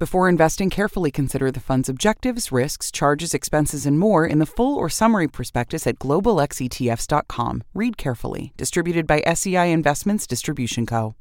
Before 0.00 0.30
investing, 0.30 0.70
carefully 0.70 1.10
consider 1.10 1.50
the 1.50 1.60
fund's 1.60 1.86
objectives, 1.86 2.50
risks, 2.50 2.90
charges, 2.90 3.34
expenses, 3.34 3.84
and 3.84 3.98
more 3.98 4.26
in 4.26 4.38
the 4.38 4.46
full 4.46 4.74
or 4.78 4.88
summary 4.88 5.28
prospectus 5.28 5.86
at 5.86 5.98
globalxetfs.com. 5.98 7.62
Read 7.74 7.98
carefully. 7.98 8.54
Distributed 8.56 9.06
by 9.06 9.20
SEI 9.34 9.70
Investments 9.70 10.26
Distribution 10.26 10.86
Co. 10.86 11.16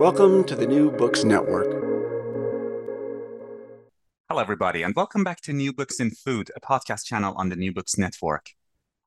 Welcome 0.00 0.42
to 0.46 0.56
the 0.56 0.66
New 0.66 0.90
Books 0.90 1.22
Network. 1.22 1.68
Hello, 4.28 4.40
everybody, 4.40 4.82
and 4.82 4.92
welcome 4.96 5.22
back 5.22 5.40
to 5.42 5.52
New 5.52 5.72
Books 5.72 6.00
in 6.00 6.10
Food, 6.10 6.50
a 6.56 6.60
podcast 6.60 7.04
channel 7.04 7.34
on 7.36 7.50
the 7.50 7.56
New 7.56 7.72
Books 7.72 7.96
Network. 7.96 8.50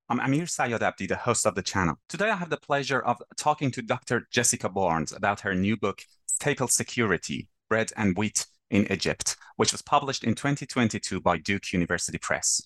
I'm 0.08 0.22
Amir 0.22 0.46
Sayadabdi, 0.46 1.10
the 1.10 1.18
host 1.18 1.46
of 1.46 1.56
the 1.56 1.64
channel. 1.64 1.98
Today, 2.08 2.30
I 2.30 2.38
have 2.38 2.50
the 2.50 2.56
pleasure 2.56 3.02
of 3.02 3.22
talking 3.36 3.72
to 3.72 3.82
Dr. 3.82 4.26
Jessica 4.32 4.70
Barnes 4.70 5.12
about 5.12 5.42
her 5.42 5.54
new 5.54 5.76
book, 5.76 6.04
Staple 6.28 6.70
Security 6.70 7.50
Bread 7.68 7.92
and 7.98 8.16
Wheat 8.16 8.46
in 8.70 8.92
Egypt, 8.92 9.36
which 9.58 9.72
was 9.72 9.82
published 9.82 10.24
in 10.24 10.36
2022 10.36 11.22
by 11.22 11.38
Duke 11.38 11.72
University 11.72 12.18
Press. 12.18 12.62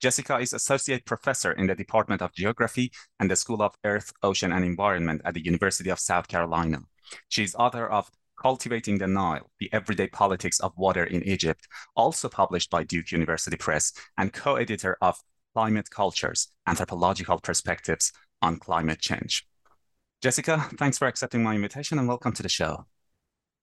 Jessica 0.00 0.38
is 0.38 0.52
Associate 0.52 1.04
Professor 1.04 1.52
in 1.52 1.66
the 1.66 1.74
Department 1.74 2.22
of 2.22 2.32
Geography 2.34 2.90
and 3.20 3.30
the 3.30 3.36
School 3.36 3.62
of 3.62 3.74
Earth, 3.84 4.12
Ocean, 4.22 4.52
and 4.52 4.64
Environment 4.64 5.20
at 5.24 5.34
the 5.34 5.44
University 5.44 5.90
of 5.90 6.00
South 6.00 6.26
Carolina. 6.26 6.78
She 7.28 7.44
is 7.44 7.54
author 7.54 7.86
of 7.86 8.10
Cultivating 8.40 8.98
the 8.98 9.06
Nile, 9.06 9.50
The 9.60 9.68
Everyday 9.72 10.08
Politics 10.08 10.58
of 10.60 10.72
Water 10.76 11.04
in 11.04 11.22
Egypt, 11.22 11.68
also 11.94 12.28
published 12.28 12.70
by 12.70 12.82
Duke 12.82 13.12
University 13.12 13.56
Press, 13.56 13.92
and 14.18 14.32
co-editor 14.32 14.96
of 15.00 15.20
Climate 15.54 15.90
Cultures, 15.90 16.48
Anthropological 16.66 17.38
Perspectives 17.40 18.10
on 18.40 18.58
Climate 18.58 19.00
Change. 19.00 19.46
Jessica, 20.22 20.68
thanks 20.78 20.98
for 20.98 21.06
accepting 21.06 21.42
my 21.42 21.54
invitation 21.54 21.98
and 21.98 22.08
welcome 22.08 22.32
to 22.32 22.42
the 22.42 22.48
show. 22.48 22.86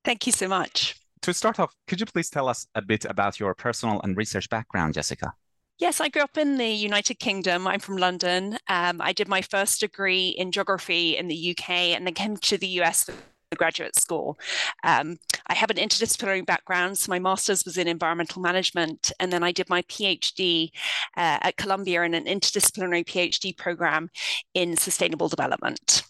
Thank 0.05 0.25
you 0.27 0.31
so 0.31 0.47
much 0.47 0.95
to 1.21 1.33
start 1.33 1.59
off, 1.59 1.73
could 1.87 1.99
you 1.99 2.05
please 2.05 2.29
tell 2.29 2.47
us 2.47 2.67
a 2.75 2.81
bit 2.81 3.05
about 3.05 3.39
your 3.39 3.53
personal 3.53 4.01
and 4.01 4.15
research 4.17 4.49
background, 4.49 4.93
Jessica? 4.93 5.33
Yes, 5.79 6.01
I 6.01 6.09
grew 6.09 6.23
up 6.23 6.37
in 6.37 6.57
the 6.57 6.67
United 6.67 7.19
Kingdom. 7.19 7.65
I'm 7.65 7.79
from 7.79 7.95
London. 7.95 8.57
Um, 8.67 8.99
I 9.01 9.13
did 9.13 9.29
my 9.29 9.41
first 9.41 9.79
degree 9.79 10.29
in 10.29 10.51
geography 10.51 11.15
in 11.15 11.29
the 11.29 11.51
UK 11.51 11.69
and 11.69 12.05
then 12.05 12.13
came 12.13 12.35
to 12.35 12.57
the 12.57 12.67
US 12.81 13.05
for 13.05 13.55
graduate 13.55 13.95
school. 13.95 14.37
Um, 14.83 15.17
I 15.47 15.55
have 15.55 15.69
an 15.69 15.77
interdisciplinary 15.77 16.45
background, 16.45 16.97
so 16.97 17.09
my 17.09 17.19
master's 17.19 17.63
was 17.63 17.77
in 17.77 17.87
environmental 17.87 18.41
management, 18.41 19.11
and 19.19 19.31
then 19.31 19.41
I 19.41 19.51
did 19.51 19.69
my 19.69 19.81
PhD 19.83 20.69
uh, 21.17 21.39
at 21.41 21.57
Columbia 21.57 22.03
in 22.03 22.13
an 22.13 22.25
interdisciplinary 22.25 23.05
PhD 23.05 23.55
program 23.57 24.09
in 24.53 24.75
sustainable 24.75 25.29
development. 25.29 26.03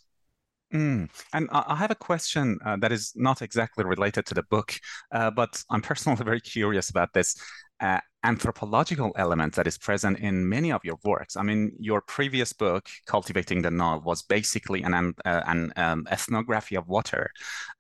Mm. 0.74 1.10
And 1.34 1.50
I 1.52 1.76
have 1.76 1.90
a 1.90 1.96
question 1.96 2.60
uh, 2.64 2.78
that 2.78 2.92
is 2.92 3.14
not 3.16 3.42
exactly 3.42 3.84
related 3.84 4.26
to 4.28 4.36
the 4.36 4.44
book, 4.44 4.76
uh, 5.12 5.32
but 5.32 5.64
I'm 5.70 5.82
personally 5.92 6.24
very 6.24 6.42
curious 6.42 6.90
about 6.90 7.14
this 7.14 7.36
uh, 7.80 8.00
anthropological 8.24 9.14
element 9.16 9.56
that 9.56 9.66
is 9.66 9.78
present 9.78 10.20
in 10.20 10.48
many 10.48 10.72
of 10.72 10.84
your 10.84 11.00
works. 11.04 11.38
I 11.38 11.42
mean, 11.42 11.72
your 11.80 12.02
previous 12.02 12.54
book, 12.54 12.88
Cultivating 13.08 13.62
the 13.62 13.72
Nile, 13.72 14.02
was 14.06 14.22
basically 14.22 14.84
an, 14.84 14.94
uh, 14.94 15.12
an 15.26 15.72
um, 15.78 16.06
ethnography 16.12 16.76
of 16.76 16.88
water, 16.88 17.32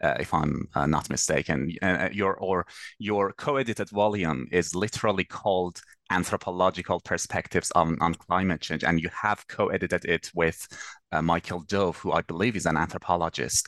uh, 0.01 0.15
if 0.19 0.33
I'm 0.33 0.67
uh, 0.73 0.85
not 0.85 1.09
mistaken. 1.09 1.71
your 2.11 2.35
or 2.37 2.65
your 2.97 3.33
co-edited 3.33 3.89
volume 3.89 4.47
is 4.51 4.73
literally 4.73 5.25
called 5.25 5.81
anthropological 6.09 6.99
perspectives 6.99 7.71
on, 7.71 7.97
on 8.01 8.13
climate 8.15 8.61
change. 8.61 8.83
And 8.83 9.01
you 9.01 9.09
have 9.09 9.47
co 9.47 9.67
edited 9.67 10.05
it 10.05 10.31
with 10.33 10.67
uh, 11.11 11.21
Michael 11.21 11.61
Dove, 11.61 11.97
who 11.97 12.11
I 12.11 12.21
believe 12.21 12.55
is 12.55 12.65
an 12.65 12.77
anthropologist. 12.77 13.67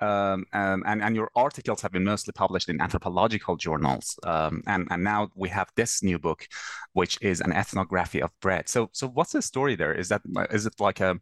Um, 0.00 0.44
um, 0.52 0.82
and, 0.86 1.02
and 1.02 1.16
your 1.16 1.30
articles 1.34 1.80
have 1.82 1.92
been 1.92 2.04
mostly 2.04 2.32
published 2.32 2.68
in 2.68 2.80
anthropological 2.80 3.56
journals. 3.56 4.18
Um, 4.24 4.62
and, 4.66 4.86
and 4.90 5.02
now 5.02 5.28
we 5.34 5.48
have 5.48 5.68
this 5.76 6.02
new 6.02 6.18
book, 6.18 6.46
which 6.92 7.18
is 7.22 7.40
an 7.40 7.52
ethnography 7.52 8.20
of 8.20 8.30
bread. 8.40 8.68
So, 8.68 8.90
so 8.92 9.08
what's 9.08 9.32
the 9.32 9.42
story 9.42 9.76
there? 9.76 9.92
Is 9.92 10.08
that 10.08 10.22
is 10.50 10.66
it 10.66 10.74
like 10.78 11.00
a, 11.00 11.18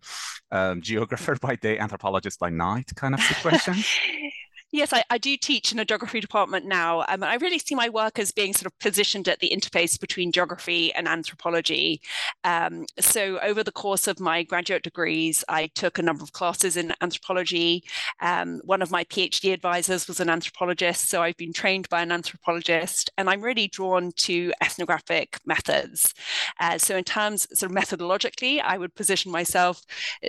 a 0.51 0.77
geographer 0.81 1.37
by 1.41 1.57
day, 1.57 1.79
anthropologist 1.79 2.39
by 2.39 2.51
night 2.51 2.91
kind 2.97 3.15
of 3.15 3.21
situation? 3.21 3.77
Yes, 4.75 4.93
I, 4.93 5.05
I, 5.09 5.19
do 5.19 5.37
teach 5.37 5.71
in 5.71 5.79
a 5.79 5.85
geography 5.85 6.19
department 6.19 6.67
now. 6.67 7.05
Um, 7.07 7.23
I 7.23 7.37
really 7.37 7.61
see 7.61 7.77
my 7.77 7.89
work 7.89 8.19
as 8.19 8.33
being 8.33 8.53
sort 8.53 8.67
of 8.67 8.77
positioned 8.81 9.29
at 9.29 9.39
the 9.39 9.53
interface 9.55 10.01
between 10.01 10.33
geography 10.33 10.93
and 10.95 11.07
anthropology. 11.07 12.01
Um, 12.43 12.85
so, 12.99 13.39
over 13.39 13.63
the 13.63 13.71
course 13.71 14.09
of 14.09 14.19
my 14.19 14.43
graduate 14.43 14.83
degrees, 14.83 15.45
I 15.49 15.69
took 15.77 16.01
a 16.01 16.03
number 16.03 16.25
of 16.25 16.33
classes 16.33 16.77
in 16.77 16.93
anthropology. 17.01 17.85
Um, 18.21 18.63
one 18.65 18.83
of 18.83 18.91
my 18.91 19.05
PhD 19.05 19.53
advisors 19.53 20.09
was 20.09 20.19
an 20.19 20.29
anthropologist, 20.29 21.09
so 21.09 21.23
I've 21.23 21.37
been 21.37 21.53
trained 21.53 21.89
by 21.89 22.03
an 22.03 22.11
anthropologist, 22.11 23.11
and 23.17 23.31
I'm 23.31 23.43
really 23.43 23.69
drawn 23.69 24.11
to 24.23 24.53
ethnographic 24.61 25.39
methods. 25.47 26.13
Uh, 26.59 26.79
so, 26.79 26.97
in 26.97 27.05
terms 27.05 27.47
sort 27.57 27.71
of 27.71 27.79
methodologically, 27.79 28.61
I 28.61 28.79
would 28.79 28.97
position 28.97 29.31
myself 29.31 29.85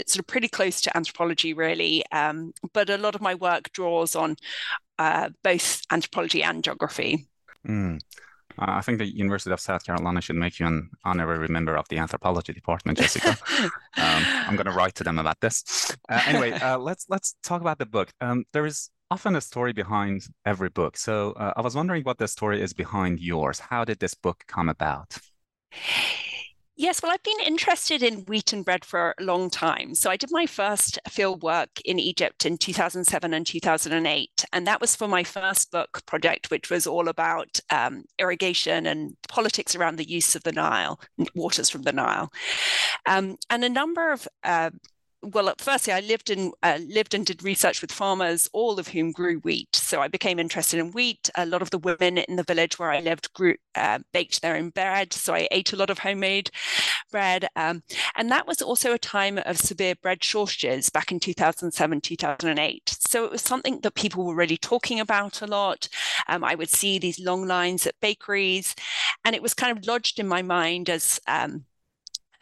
sort 0.06 0.20
of 0.20 0.28
pretty 0.28 0.50
close 0.50 0.82
to 0.82 0.96
anthropology, 0.96 1.56
really. 1.56 2.04
Um, 2.12 2.54
but 2.74 2.92
a 2.92 2.98
lot 3.00 3.16
of 3.16 3.22
my 3.22 3.34
work 3.34 3.72
draws 3.72 4.16
on 4.16 4.35
uh, 5.00 5.30
both 5.44 5.82
anthropology 5.92 6.44
and 6.44 6.64
geography. 6.64 7.28
Mm. 7.68 8.00
I 8.58 8.82
think 8.82 9.00
the 9.00 9.06
University 9.06 9.52
of 9.52 9.60
South 9.60 9.86
Carolina 9.86 10.22
should 10.22 10.38
make 10.38 10.60
you 10.60 10.68
an 10.68 10.90
honorary 11.04 11.48
member 11.48 11.76
of 11.76 11.88
the 11.90 11.98
anthropology 11.98 12.54
department, 12.54 12.98
Jessica. 12.98 13.38
um, 13.60 13.72
I'm 13.98 14.56
going 14.56 14.66
to 14.66 14.72
write 14.72 14.96
to 14.96 15.04
them 15.04 15.20
about 15.20 15.42
this. 15.42 15.92
Uh, 16.10 16.22
anyway, 16.26 16.52
uh, 16.54 16.78
let's 16.90 17.06
let's 17.10 17.36
talk 17.44 17.62
about 17.62 17.80
the 17.80 17.86
book. 17.86 18.14
Um, 18.22 18.46
there 18.54 18.66
is 18.66 18.90
often 19.12 19.36
a 19.36 19.42
story 19.42 19.74
behind 19.74 20.28
every 20.46 20.70
book, 20.70 20.96
so 20.96 21.34
uh, 21.34 21.54
I 21.58 21.62
was 21.62 21.76
wondering 21.76 22.04
what 22.04 22.18
the 22.18 22.28
story 22.28 22.62
is 22.62 22.74
behind 22.74 23.20
yours. 23.20 23.60
How 23.60 23.84
did 23.84 24.00
this 24.00 24.14
book 24.14 24.46
come 24.48 24.70
about? 24.70 25.18
Yes, 26.78 27.02
well, 27.02 27.14
I've 27.14 27.24
been 27.24 27.40
interested 27.46 28.04
in 28.04 28.26
wheat 28.26 28.52
and 28.52 28.66
bread 28.66 28.84
for 28.84 29.16
a 29.18 29.24
long 29.24 29.50
time. 29.50 29.96
So 29.96 30.10
I 30.10 30.18
did 30.18 30.30
my 30.30 30.46
first 30.46 31.00
field 31.08 31.42
work 31.42 31.70
in 31.86 32.00
Egypt 32.00 32.46
in 32.46 32.58
2007 32.58 33.34
and 33.34 33.48
2008. 33.48 34.46
And 34.52 34.68
that 34.68 34.82
was 34.82 34.94
for 34.94 35.08
my 35.08 35.24
first 35.24 35.72
book 35.72 36.06
project, 36.06 36.52
which 36.52 36.70
was 36.70 36.86
all 36.86 37.08
about 37.08 37.62
um, 37.70 38.04
irrigation 38.20 38.86
and 38.88 39.16
politics 39.30 39.74
around 39.74 39.96
the 39.96 40.10
use 40.10 40.36
of 40.36 40.44
the 40.44 40.52
Nile, 40.52 41.00
waters 41.34 41.70
from 41.70 41.84
the 41.84 41.94
Nile. 41.94 42.30
Um, 43.06 43.38
and 43.50 43.64
a 43.64 43.70
number 43.70 44.12
of 44.12 44.28
uh, 44.44 44.72
well, 45.34 45.54
firstly, 45.58 45.94
I 45.94 46.02
lived 46.02 46.30
in 46.30 46.52
uh, 46.62 46.80
lived 46.88 47.14
and 47.14 47.26
did 47.26 47.44
research 47.44 47.82
with 47.82 47.92
farmers, 47.92 48.50
all 48.54 48.80
of 48.80 48.90
whom 48.90 49.12
grew 49.12 49.40
wheat. 49.40 49.76
So 49.76 50.02
I 50.02 50.08
became 50.08 50.40
interested 50.40 50.80
in 50.80 50.92
wheat. 50.92 51.30
A 51.36 51.46
lot 51.46 51.62
of 51.62 51.72
the 51.72 51.78
women 51.78 52.18
in 52.18 52.36
the 52.36 52.44
village 52.44 52.78
where 52.78 52.92
I 52.92 53.00
lived 53.00 53.34
grew 53.34 53.56
uh, 53.76 54.00
baked 54.14 54.42
their 54.42 54.56
own 54.56 54.70
bread, 54.70 55.14
so 55.14 55.34
I 55.34 55.48
ate 55.52 55.74
a 55.74 55.76
lot 55.76 55.90
of 55.90 56.00
homemade 56.00 56.52
bread. 57.12 57.48
Um, 57.56 57.84
and 58.16 58.30
that 58.32 58.48
was 58.48 58.62
also 58.62 58.94
a 58.94 59.00
time 59.00 59.40
of 59.46 59.58
severe 59.58 59.96
bread 59.96 60.24
shortages 60.24 60.90
back 60.90 61.12
in 61.12 61.20
2007, 61.20 62.02
2008. 62.02 62.98
So 63.00 63.26
it 63.26 63.32
was 63.32 63.42
something 63.42 63.80
that 63.82 63.96
people 63.96 64.26
were 64.26 64.36
really 64.36 64.58
talking 64.58 65.00
about 65.00 65.42
a 65.42 65.48
lot. 65.48 65.88
Um, 66.28 66.44
I 66.44 66.56
would 66.56 66.70
see 66.70 67.00
these 67.00 67.20
long 67.20 67.48
lines 67.48 67.88
at 67.88 68.00
bakeries, 68.02 68.76
and 69.24 69.36
it 69.36 69.42
was 69.42 69.54
kind 69.54 69.78
of 69.78 69.86
lodged 69.88 70.20
in 70.20 70.28
my 70.28 70.42
mind 70.42 70.90
as 70.90 71.20
um, 71.28 71.66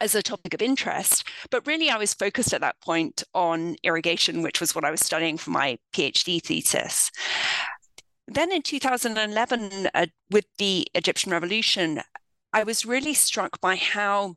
as 0.00 0.14
a 0.14 0.22
topic 0.22 0.54
of 0.54 0.62
interest. 0.62 1.26
But 1.50 1.66
really, 1.66 1.90
I 1.90 1.96
was 1.96 2.14
focused 2.14 2.52
at 2.52 2.60
that 2.60 2.80
point 2.80 3.22
on 3.34 3.76
irrigation, 3.82 4.42
which 4.42 4.60
was 4.60 4.74
what 4.74 4.84
I 4.84 4.90
was 4.90 5.00
studying 5.00 5.38
for 5.38 5.50
my 5.50 5.78
PhD 5.92 6.42
thesis. 6.42 7.10
Then 8.26 8.52
in 8.52 8.62
2011, 8.62 9.88
uh, 9.94 10.06
with 10.30 10.46
the 10.58 10.86
Egyptian 10.94 11.32
revolution, 11.32 12.00
I 12.52 12.62
was 12.62 12.86
really 12.86 13.14
struck 13.14 13.60
by 13.60 13.76
how 13.76 14.36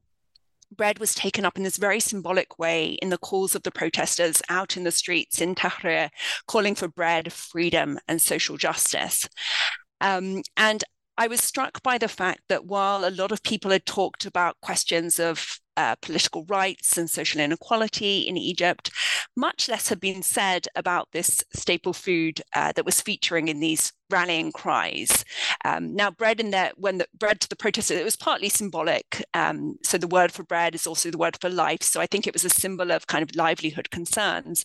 bread 0.76 1.00
was 1.00 1.16
taken 1.16 1.46
up 1.46 1.58
in 1.58 1.64
this 1.64 1.78
very 1.78 2.00
symbolic 2.00 2.60
way 2.60 2.92
in 3.02 3.10
the 3.10 3.18
calls 3.18 3.56
of 3.56 3.64
the 3.64 3.72
protesters 3.72 4.42
out 4.50 4.76
in 4.76 4.84
the 4.84 4.92
streets 4.92 5.40
in 5.40 5.56
Tahrir, 5.56 6.10
calling 6.48 6.76
for 6.76 6.88
bread, 6.88 7.32
freedom, 7.32 8.00
and 8.08 8.22
social 8.22 8.58
justice. 8.58 9.30
Um, 10.02 10.44
and 10.58 10.84
I 11.18 11.28
was 11.28 11.42
struck 11.42 11.82
by 11.82 11.98
the 11.98 12.08
fact 12.08 12.42
that 12.50 12.66
while 12.66 13.04
a 13.04 13.10
lot 13.10 13.32
of 13.32 13.42
people 13.44 13.72
had 13.72 13.86
talked 13.86 14.26
about 14.26 14.62
questions 14.62 15.20
of 15.20 15.60
uh, 15.76 15.96
political 16.02 16.44
rights 16.46 16.98
and 16.98 17.10
social 17.10 17.40
inequality 17.40 18.22
in 18.22 18.38
Egypt, 18.38 18.92
much 19.36 19.70
less 19.70 19.90
had 19.90 20.00
been 20.00 20.24
said 20.24 20.68
about 20.76 21.08
this 21.12 21.44
staple 21.54 21.94
food 21.94 22.42
uh, 22.56 22.72
that 22.74 22.86
was 22.86 23.02
featuring 23.02 23.48
in 23.48 23.60
these 23.60 23.94
rallying 24.10 24.52
cries. 24.52 25.24
Um, 25.66 25.96
now, 25.96 26.10
bread 26.10 26.40
in 26.40 26.52
there, 26.52 26.72
when 26.76 26.98
the 26.98 27.08
bread 27.18 27.40
to 27.42 27.50
the 27.50 27.56
protesters, 27.56 28.00
it 28.00 28.04
was 28.04 28.16
partly 28.16 28.50
symbolic. 28.50 29.24
Um, 29.34 29.78
so 29.84 29.98
the 29.98 30.08
word 30.08 30.32
for 30.32 30.44
bread 30.44 30.74
is 30.74 30.88
also 30.88 31.12
the 31.12 31.18
word 31.18 31.38
for 31.40 31.50
life. 31.50 31.84
So 31.84 32.02
I 32.02 32.08
think 32.08 32.26
it 32.26 32.34
was 32.34 32.46
a 32.46 32.50
symbol 32.50 32.92
of 32.92 33.08
kind 33.08 33.24
of 33.24 33.36
livelihood 33.36 33.92
concerns. 33.92 34.64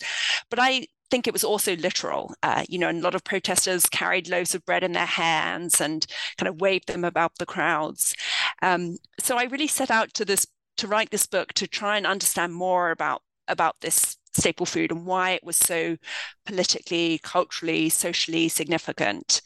But 0.49 0.59
I 0.61 0.87
think 1.13 1.27
it 1.27 1.35
was 1.35 1.45
also 1.45 1.77
literal. 1.77 2.35
Uh, 2.43 2.65
you 2.71 2.79
know, 2.79 2.89
and 2.89 3.01
a 3.01 3.03
lot 3.03 3.15
of 3.15 3.23
protesters 3.23 3.85
carried 3.85 4.31
loaves 4.31 4.55
of 4.55 4.65
bread 4.65 4.83
in 4.83 4.93
their 4.93 5.05
hands 5.05 5.79
and 5.79 6.07
kind 6.39 6.49
of 6.49 6.59
waved 6.59 6.89
them 6.89 7.05
about 7.05 7.33
the 7.39 7.45
crowds. 7.45 8.15
Um, 8.63 8.97
so 9.21 9.37
I 9.37 9.45
really 9.45 9.67
set 9.67 9.91
out 9.91 10.15
to 10.15 10.25
this 10.25 10.47
to 10.79 10.89
write 10.89 11.11
this 11.11 11.27
book 11.27 11.53
to 11.53 11.67
try 11.67 11.99
and 11.99 12.07
understand 12.07 12.55
more 12.55 12.91
about 12.91 13.21
about 13.47 13.77
this 13.83 14.17
staple 14.33 14.65
food 14.65 14.91
and 14.91 15.05
why 15.05 15.33
it 15.33 15.45
was 15.45 15.59
so 15.59 15.99
politically, 16.47 17.21
culturally, 17.23 17.91
socially 17.91 18.49
significant. 18.49 19.43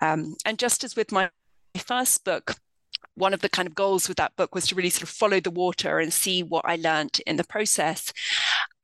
Um, 0.00 0.34
and 0.44 0.58
just 0.58 0.82
as 0.82 0.96
with 0.96 1.12
my 1.12 1.30
first 1.78 2.24
book, 2.24 2.56
one 3.14 3.34
of 3.34 3.40
the 3.40 3.48
kind 3.48 3.68
of 3.68 3.74
goals 3.74 4.08
with 4.08 4.16
that 4.16 4.34
book 4.36 4.54
was 4.54 4.66
to 4.66 4.74
really 4.74 4.90
sort 4.90 5.04
of 5.04 5.08
follow 5.08 5.38
the 5.38 5.50
water 5.50 6.00
and 6.00 6.12
see 6.12 6.42
what 6.42 6.64
I 6.64 6.76
learned 6.76 7.20
in 7.26 7.36
the 7.36 7.44
process. 7.44 8.12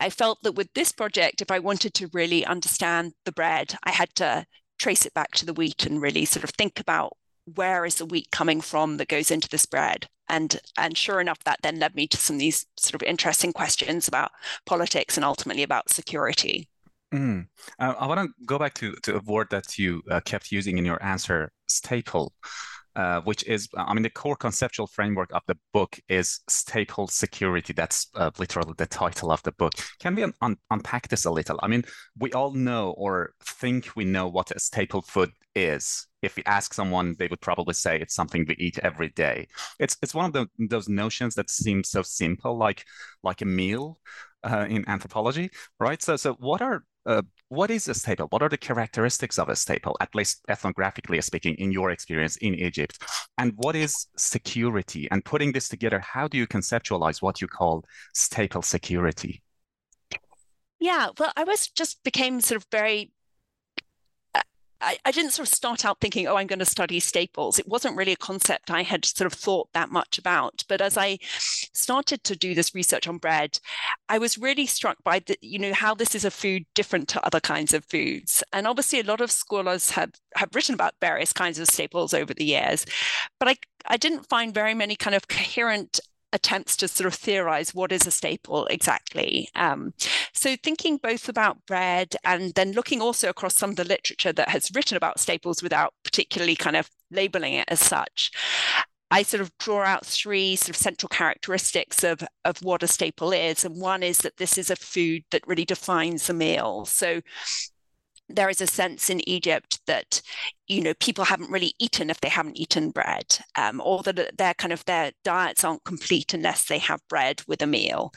I 0.01 0.11
felt 0.11 0.39
that 0.43 0.53
with 0.53 0.69
this 0.75 0.93
project, 0.93 1.43
if 1.43 1.51
I 1.51 1.59
wanted 1.59 1.95
to 1.95 2.11
really 2.13 2.45
understand 2.45 3.13
the 3.25 3.33
bread, 3.33 3.77
I 3.85 3.91
had 3.91 4.15
to 4.17 4.47
trace 4.79 5.05
it 5.05 5.15
back 5.15 5.33
to 5.33 5.47
the 5.47 5.53
wheat 5.53 5.85
and 5.85 6.01
really 6.01 6.25
sort 6.25 6.43
of 6.43 6.51
think 6.51 6.81
about 6.81 7.17
where 7.55 7.85
is 7.85 7.97
the 7.97 8.07
wheat 8.07 8.31
coming 8.33 8.61
from 8.61 8.97
that 8.97 9.09
goes 9.09 9.31
into 9.31 9.49
this 9.49 9.67
bread. 9.67 10.07
And 10.29 10.59
and 10.79 10.97
sure 10.97 11.21
enough 11.21 11.41
that 11.45 11.59
then 11.63 11.79
led 11.79 11.95
me 11.95 12.07
to 12.09 12.17
some 12.17 12.37
of 12.37 12.41
these 12.41 12.67
sort 12.77 13.01
of 13.01 13.07
interesting 13.07 13.53
questions 13.53 14.09
about 14.09 14.31
politics 14.65 15.17
and 15.17 15.25
ultimately 15.25 15.63
about 15.63 15.91
security. 15.91 16.69
Mm. 17.13 17.49
uh, 17.81 17.95
i 17.99 18.07
want 18.07 18.21
to 18.21 18.47
go 18.47 18.57
back 18.57 18.73
to, 18.75 18.95
to 19.03 19.17
a 19.17 19.21
word 19.27 19.49
that 19.51 19.77
you 19.77 20.01
uh, 20.13 20.21
kept 20.21 20.53
using 20.53 20.79
in 20.79 20.85
your 20.85 21.03
answer 21.03 21.51
staple 21.67 22.33
uh, 22.97 23.21
which 23.23 23.45
is, 23.45 23.69
I 23.77 23.95
mean, 23.95 24.03
the 24.03 24.11
core 24.11 24.37
conceptual 24.37 24.87
framework 24.87 25.31
of 25.33 25.43
the 25.47 25.57
book 25.73 25.99
is 26.09 26.41
staple 26.49 27.07
security. 27.09 27.73
That's 27.73 28.09
uh, 28.15 28.31
literally 28.39 28.75
the 28.77 28.87
title 28.87 29.31
of 29.31 29.43
the 29.43 29.53
book. 29.53 29.73
Can 30.01 30.15
we 30.15 30.23
un- 30.25 30.35
un- 30.41 30.57
unpack 30.71 31.09
this 31.09 31.25
a 31.25 31.31
little? 31.31 31.59
I 31.63 31.69
mean, 31.69 31.85
we 32.19 32.33
all 32.33 32.53
know 32.53 32.91
or 32.97 33.35
think 33.45 33.91
we 33.97 34.05
know 34.05 34.29
what 34.29 34.51
a 34.51 34.61
staple 34.61 35.03
food 35.03 35.31
is. 35.55 36.07
If 36.23 36.37
we 36.37 36.43
ask 36.45 36.75
someone, 36.75 37.15
they 37.19 37.29
would 37.29 37.41
probably 37.41 37.75
say 37.75 37.99
it's 37.99 38.15
something 38.15 38.45
we 38.47 38.55
eat 38.59 38.79
every 38.83 39.09
day. 39.09 39.49
It's 39.79 39.97
it's 40.03 40.15
one 40.15 40.27
of 40.27 40.33
the, 40.33 40.47
those 40.69 40.89
notions 40.89 41.35
that 41.37 41.51
seems 41.51 41.91
so 41.91 42.03
simple, 42.03 42.59
like 42.59 42.85
like 43.23 43.41
a 43.41 43.47
meal 43.47 43.99
uh, 44.45 44.67
in 44.69 44.89
anthropology, 44.89 45.51
right? 45.79 46.03
So 46.03 46.17
so 46.17 46.35
what 46.35 46.61
are 46.63 46.85
uh, 47.07 47.23
what 47.51 47.71
is 47.71 47.89
a 47.89 47.95
staple? 47.95 48.29
What 48.31 48.43
are 48.43 48.49
the 48.49 48.57
characteristics 48.57 49.37
of 49.37 49.49
a 49.49 49.57
staple, 49.57 49.97
at 50.01 50.15
least 50.15 50.41
ethnographically 50.49 51.23
speaking, 51.23 51.57
in 51.57 51.73
your 51.73 51.91
experience 51.91 52.37
in 52.37 52.55
Egypt? 52.55 53.03
And 53.39 53.53
what 53.57 53.75
is 53.75 54.07
security? 54.17 55.09
And 55.11 55.25
putting 55.25 55.51
this 55.51 55.69
together, 55.69 55.99
how 55.99 56.29
do 56.29 56.39
you 56.39 56.47
conceptualize 56.47 57.21
what 57.21 57.41
you 57.41 57.49
call 57.49 57.85
staple 58.15 58.63
security? 58.63 59.43
Yeah, 60.79 61.09
well, 61.19 61.33
I 61.37 61.43
was 61.43 61.69
just 61.69 62.03
became 62.05 62.41
sort 62.41 62.63
of 62.63 62.67
very 62.71 63.11
I, 64.81 64.99
I, 65.05 65.11
didn't 65.11 65.33
sort 65.33 65.49
of 65.49 65.55
start 65.55 65.85
out 65.85 66.01
thinking, 66.01 66.27
oh, 66.27 66.37
I'm 66.37 66.47
going 66.47 66.59
to 66.59 66.65
study 66.65 67.01
staples. 67.01 67.59
It 67.59 67.69
wasn't 67.69 67.97
really 67.97 68.13
a 68.13 68.17
concept 68.17 68.71
I 68.71 68.83
had 68.83 69.05
sort 69.05 69.27
of 69.27 69.39
thought 69.39 69.69
that 69.73 69.91
much 69.91 70.19
about. 70.19 70.65
But 70.69 70.81
as 70.81 70.97
I 70.97 71.19
started 71.73 72.25
to 72.25 72.37
do 72.37 72.55
this 72.55 72.75
research 72.75 73.07
on 73.07 73.19
bread, 73.19 73.59
I 74.09 74.19
was 74.19 74.39
really 74.39 74.67
struck 74.67 75.03
by 75.05 75.21
the, 75.21 75.37
you 75.41 75.59
know, 75.59 75.75
how 75.75 75.95
this 75.95 76.15
is 76.15 76.25
a 76.25 76.31
food 76.31 76.65
different 76.75 77.09
to 77.09 77.25
other 77.25 77.41
kinds 77.41 77.75
of 77.75 77.85
foods. 77.85 78.43
And 78.53 78.67
obviously, 78.67 79.01
a 79.01 79.05
lot 79.05 79.21
of 79.21 79.31
scholars 79.31 79.91
have 79.91 80.13
have 80.37 80.55
written 80.55 80.75
about 80.75 80.95
various 81.01 81.33
kinds 81.33 81.59
of 81.59 81.67
staples 81.67 82.15
over 82.15 82.33
the 82.33 82.45
years, 82.45 82.87
but 83.39 83.49
I 83.49 83.57
I 83.87 83.97
didn't 83.97 84.29
find 84.29 84.55
very 84.55 84.75
many 84.75 84.97
kind 84.97 85.15
of 85.15 85.29
coherent 85.29 86.01
attempts 86.33 86.77
to 86.77 86.89
sort 86.89 87.07
of 87.07 87.15
theorize 87.15 87.75
what 87.75 87.93
is 87.93 88.07
a 88.07 88.11
staple 88.11 88.67
exactly. 88.67 89.49
Um, 89.55 89.95
so 90.33 90.57
thinking 90.63 90.97
both 90.97 91.29
about 91.29 91.67
bread 91.67 92.17
and 92.25 92.55
then 92.55 92.73
looking 92.73 93.01
also 93.01 93.29
across 93.29 93.57
some 93.57 93.71
of 93.71 93.77
the 93.77 93.85
literature 93.85 94.33
that 94.33 94.49
has 94.49 94.71
written 94.75 94.97
about 94.97 95.21
staples 95.21 95.63
without 95.63 95.95
particularly 96.05 96.57
kind 96.57 96.77
of 96.77 96.91
labeling 97.11 97.55
it 97.55 97.65
as 97.69 97.81
such. 97.81 98.31
I 99.11 99.23
sort 99.25 99.41
of 99.41 99.57
draw 99.59 99.83
out 99.83 100.07
three 100.07 100.55
sort 100.55 100.71
of 100.71 100.77
central 100.77 101.09
characteristics 101.09 102.05
of, 102.05 102.23
of 102.45 102.59
what 102.63 102.85
a 102.85 102.87
staple 102.87 103.33
is. 103.33 103.65
And 103.65 103.81
one 103.81 104.05
is 104.05 104.19
that 104.19 104.37
this 104.37 104.57
is 104.57 104.71
a 104.71 104.77
food 104.77 105.25
that 105.33 105.47
really 105.49 105.65
defines 105.65 106.31
a 106.31 106.35
meal. 106.35 106.85
So 106.85 107.21
there 108.37 108.49
is 108.49 108.61
a 108.61 108.67
sense 108.67 109.11
in 109.11 109.29
Egypt 109.29 109.81
that 109.87 110.23
you 110.69 110.81
know 110.81 110.95
people 110.95 111.25
haven't 111.25 111.51
really 111.51 111.75
eaten 111.79 112.11
if 112.11 112.21
they 112.21 112.29
haven't 112.29 112.59
eaten 112.59 112.91
bread, 112.91 113.39
um, 113.57 113.81
or 113.85 114.03
that 114.03 114.37
their 114.37 114.55
kind 114.55 114.73
of 114.73 114.85
their 114.85 115.13
diets 115.25 115.65
aren't 115.65 115.85
complete 115.85 116.35
unless 116.35 116.67
they 116.67 116.79
have 116.79 117.01
bread 117.09 117.43
with 117.47 117.63
a 117.63 117.67
meal. 117.67 118.13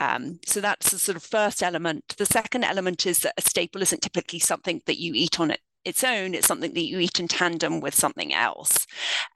Um, 0.00 0.40
so 0.46 0.60
that's 0.60 0.90
the 0.90 0.98
sort 0.98 1.16
of 1.16 1.22
first 1.22 1.62
element. 1.62 2.14
The 2.18 2.26
second 2.26 2.64
element 2.64 3.06
is 3.06 3.20
that 3.20 3.34
a 3.38 3.42
staple 3.42 3.82
isn't 3.82 4.02
typically 4.02 4.40
something 4.40 4.82
that 4.86 5.00
you 5.00 5.12
eat 5.14 5.40
on 5.40 5.50
it 5.50 5.60
its 5.84 6.04
own, 6.04 6.34
it's 6.34 6.46
something 6.46 6.72
that 6.74 6.84
you 6.84 6.98
eat 6.98 7.20
in 7.20 7.28
tandem 7.28 7.80
with 7.80 7.94
something 7.94 8.32
else. 8.32 8.86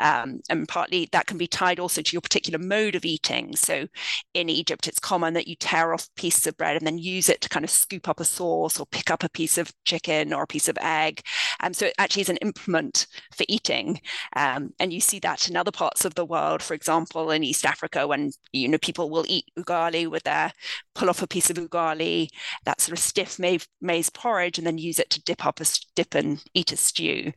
Um, 0.00 0.40
and 0.48 0.68
partly 0.68 1.08
that 1.12 1.26
can 1.26 1.38
be 1.38 1.46
tied 1.46 1.80
also 1.80 2.02
to 2.02 2.12
your 2.12 2.20
particular 2.20 2.58
mode 2.58 2.94
of 2.94 3.04
eating. 3.04 3.56
So 3.56 3.86
in 4.34 4.48
Egypt, 4.48 4.86
it's 4.86 4.98
common 4.98 5.34
that 5.34 5.48
you 5.48 5.56
tear 5.56 5.92
off 5.92 6.08
pieces 6.16 6.46
of 6.46 6.56
bread 6.56 6.76
and 6.76 6.86
then 6.86 6.98
use 6.98 7.28
it 7.28 7.40
to 7.42 7.48
kind 7.48 7.64
of 7.64 7.70
scoop 7.70 8.08
up 8.08 8.20
a 8.20 8.24
sauce 8.24 8.78
or 8.78 8.86
pick 8.86 9.10
up 9.10 9.24
a 9.24 9.28
piece 9.28 9.58
of 9.58 9.72
chicken 9.84 10.32
or 10.32 10.42
a 10.42 10.46
piece 10.46 10.68
of 10.68 10.78
egg. 10.80 11.22
Um, 11.60 11.74
so 11.74 11.86
it 11.86 11.94
actually 11.98 12.22
is 12.22 12.28
an 12.28 12.38
implement 12.38 13.06
for 13.34 13.44
eating. 13.48 14.00
Um, 14.34 14.70
and 14.78 14.92
you 14.92 15.00
see 15.00 15.18
that 15.20 15.48
in 15.48 15.56
other 15.56 15.72
parts 15.72 16.04
of 16.04 16.14
the 16.14 16.24
world, 16.24 16.62
for 16.62 16.74
example, 16.74 17.30
in 17.30 17.44
East 17.44 17.64
Africa, 17.64 18.06
when 18.06 18.30
you 18.52 18.68
know 18.68 18.78
people 18.78 19.10
will 19.10 19.24
eat 19.28 19.46
ugali 19.58 20.08
with 20.08 20.22
their 20.24 20.52
pull 20.94 21.10
off 21.10 21.22
a 21.22 21.26
piece 21.26 21.50
of 21.50 21.56
ugali, 21.56 22.28
that 22.64 22.80
sort 22.80 22.96
of 22.96 23.02
stiff 23.02 23.38
maize, 23.38 23.66
maize 23.80 24.10
porridge, 24.10 24.58
and 24.58 24.66
then 24.66 24.78
use 24.78 24.98
it 24.98 25.10
to 25.10 25.22
dip 25.22 25.44
up 25.44 25.60
a 25.60 25.64
dip 25.94 26.14
eat 26.54 26.72
a 26.72 26.76
stew. 26.76 27.32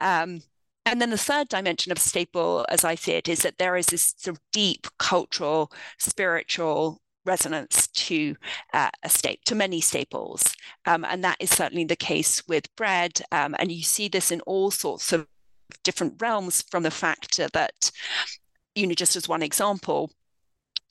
Um, 0.00 0.42
and 0.86 1.00
then 1.00 1.10
the 1.10 1.18
third 1.18 1.48
dimension 1.48 1.92
of 1.92 1.98
staple, 1.98 2.66
as 2.68 2.84
I 2.84 2.94
see 2.94 3.12
it, 3.12 3.28
is 3.28 3.40
that 3.40 3.58
there 3.58 3.76
is 3.76 3.86
this 3.86 4.14
sort 4.18 4.36
of 4.36 4.42
deep 4.52 4.86
cultural, 4.98 5.72
spiritual 5.98 7.00
resonance 7.24 7.86
to 7.88 8.36
uh, 8.72 8.90
a 9.02 9.08
state 9.08 9.44
to 9.46 9.54
many 9.54 9.80
staples 9.80 10.54
um, 10.86 11.04
and 11.04 11.24
that 11.24 11.36
is 11.40 11.50
certainly 11.50 11.84
the 11.84 11.96
case 11.96 12.46
with 12.46 12.74
bread 12.76 13.20
um, 13.32 13.54
and 13.58 13.72
you 13.72 13.82
see 13.82 14.08
this 14.08 14.30
in 14.30 14.40
all 14.42 14.70
sorts 14.70 15.12
of 15.12 15.26
different 15.82 16.14
realms 16.20 16.62
from 16.62 16.82
the 16.82 16.90
fact 16.90 17.40
that 17.52 17.90
you 18.74 18.86
know 18.86 18.94
just 18.94 19.16
as 19.16 19.28
one 19.28 19.42
example 19.42 20.10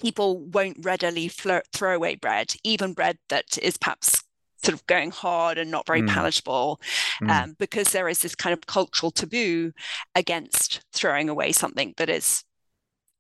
people 0.02 0.40
won't 0.48 0.78
readily 0.82 1.28
throw 1.28 1.62
away 1.96 2.16
bread 2.16 2.54
even 2.64 2.94
bread 2.94 3.18
that 3.30 3.58
is 3.62 3.78
perhaps 3.78 4.23
sort 4.64 4.74
of 4.74 4.86
going 4.88 5.12
hard 5.12 5.58
and 5.58 5.70
not 5.70 5.86
very 5.86 6.02
mm. 6.02 6.10
palatable 6.10 6.80
mm. 7.22 7.30
Um, 7.30 7.56
because 7.60 7.90
there 7.90 8.08
is 8.08 8.20
this 8.20 8.36
kind 8.36 8.54
of 8.54 8.66
cultural 8.66 9.12
taboo 9.12 9.74
against 10.16 10.82
throwing 10.94 11.30
away 11.30 11.52
something 11.52 11.94
that 11.98 12.10
is 12.10 12.44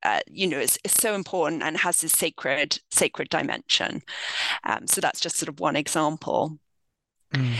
uh, 0.03 0.19
you 0.27 0.47
know, 0.47 0.59
is, 0.59 0.77
is 0.83 0.91
so 0.91 1.15
important 1.15 1.63
and 1.63 1.77
has 1.77 2.01
this 2.01 2.11
sacred 2.11 2.79
sacred 2.91 3.29
dimension. 3.29 4.01
Um, 4.65 4.85
so 4.85 4.99
that's 4.99 5.21
just 5.21 5.37
sort 5.37 5.47
of 5.49 5.61
one 5.61 5.77
example. 5.77 6.59
Mm. 7.33 7.55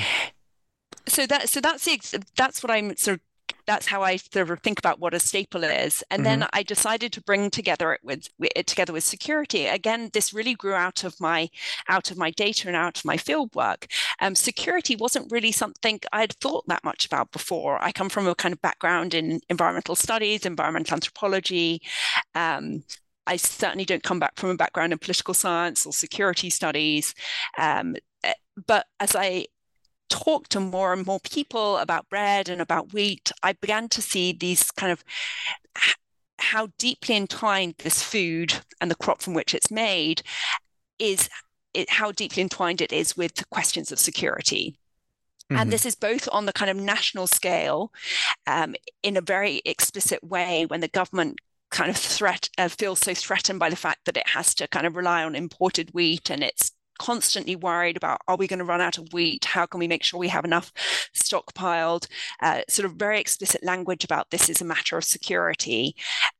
So 1.08 1.26
that 1.26 1.50
so 1.50 1.62
that's 1.62 1.86
the, 1.86 2.24
that's 2.36 2.62
what 2.62 2.72
I'm 2.72 2.96
sort 2.98 3.16
of 3.16 3.22
that's 3.66 3.88
how 3.88 4.02
I 4.02 4.18
sort 4.18 4.50
of 4.50 4.60
think 4.62 4.80
about 4.80 5.00
what 5.00 5.14
a 5.14 5.20
staple 5.20 5.64
is. 5.64 6.04
And 6.10 6.20
mm-hmm. 6.20 6.42
then 6.42 6.50
I 6.54 6.64
decided 6.64 7.14
to 7.14 7.22
bring 7.22 7.50
together 7.50 7.94
it 7.94 8.02
with, 8.04 8.30
it 8.40 8.68
together 8.68 8.94
with 8.94 9.04
security. 9.04 9.66
Again, 9.68 10.10
this 10.14 10.34
really 10.34 10.54
grew 10.54 10.74
out 10.74 11.04
of 11.04 11.20
my 11.20 11.50
out 11.88 12.12
of 12.12 12.18
my 12.18 12.32
data 12.32 12.68
and 12.68 12.76
out 12.76 12.98
of 12.98 13.06
my 13.06 13.18
field 13.18 13.54
work. 13.56 13.88
Um, 14.22 14.36
security 14.36 14.96
wasn't 14.96 15.32
really 15.32 15.52
something 15.52 16.00
I'd 16.12 16.34
thought 16.34 16.66
that 16.68 16.84
much 16.84 17.06
about 17.06 17.32
before. 17.32 17.84
I 17.84 17.92
come 17.92 18.10
from 18.10 18.28
a 18.28 18.36
kind 18.36 18.54
of 18.54 18.62
background 18.62 19.14
in 19.14 19.42
environmental 19.50 19.96
studies, 19.96 20.46
environmental 20.46 20.96
anthropology. 20.96 21.82
Um, 22.36 22.84
I 23.26 23.38
certainly 23.38 23.86
don't 23.86 24.04
come 24.04 24.20
back 24.20 24.38
from 24.38 24.50
a 24.50 24.56
background 24.56 24.92
in 24.92 25.00
political 25.00 25.34
science 25.34 25.86
or 25.86 25.94
security 25.94 26.50
studies. 26.50 27.14
Um, 27.58 27.96
eh, 28.24 28.34
but 28.68 28.86
as 29.00 29.16
I 29.16 29.46
talked 30.14 30.52
to 30.52 30.60
more 30.60 30.94
and 30.94 31.08
more 31.08 31.20
people 31.20 31.78
about 31.78 32.08
bread 32.08 32.48
and 32.48 32.62
about 32.62 32.94
wheat, 32.94 33.32
I 33.42 33.54
began 33.54 33.90
to 33.90 34.02
see 34.02 34.32
these 34.32 34.70
kind 34.70 34.92
of 34.92 35.04
how 36.38 36.68
deeply 36.78 37.16
entwined 37.16 37.76
this 37.80 38.04
food 38.04 38.54
and 38.80 38.92
the 38.92 38.96
crop 38.96 39.24
from 39.24 39.34
which 39.34 39.56
it's 39.56 39.72
made 39.72 40.22
is 41.00 41.30
it, 41.74 41.90
how 41.90 42.12
deeply 42.12 42.44
entwined 42.44 42.80
it 42.80 42.94
is 42.94 43.18
with 43.18 43.50
questions 43.50 43.92
of 43.92 43.98
security. 43.98 44.78
Mm-hmm. 45.50 45.60
And 45.60 45.74
this 45.74 45.84
is 45.84 45.96
both 45.96 46.30
on 46.32 46.46
the 46.46 46.54
kind 46.54 46.70
of 46.70 46.78
national 46.78 47.26
scale 47.26 47.92
um, 48.46 48.76
in 49.02 49.18
a 49.18 49.22
very 49.22 49.64
explicit 49.66 50.24
way 50.24 50.68
when 50.68 50.82
the 50.82 50.88
government 50.90 51.40
kind 51.72 51.90
of 51.90 51.98
threat 51.98 52.50
uh, 52.60 52.68
feels 52.68 53.00
so 53.00 53.16
threatened 53.16 53.58
by 53.58 53.72
the 53.72 53.76
fact 53.76 54.06
that 54.06 54.18
it 54.18 54.28
has 54.28 54.54
to 54.54 54.68
kind 54.68 54.86
of 54.86 54.96
rely 54.96 55.24
on 55.24 55.34
imported 55.34 55.90
wheat 55.92 56.30
and 56.30 56.44
it's 56.44 56.72
constantly 57.00 57.56
worried 57.56 57.98
about 57.98 58.22
are 58.28 58.36
we 58.36 58.48
going 58.48 58.60
to 58.60 58.66
run 58.66 58.82
out 58.82 58.98
of 58.98 59.14
wheat? 59.14 59.46
How 59.46 59.66
can 59.66 59.80
we 59.80 59.88
make 59.88 60.04
sure 60.04 60.20
we 60.20 60.28
have 60.30 60.46
enough 60.46 60.72
stockpiled? 61.14 62.08
Uh, 62.42 62.62
sort 62.68 62.86
of 62.86 62.94
very 62.94 63.20
explicit 63.20 63.64
language 63.64 64.04
about 64.04 64.30
this 64.30 64.50
is 64.50 64.62
a 64.62 64.66
matter 64.66 64.98
of 64.98 65.04
security. 65.04 65.96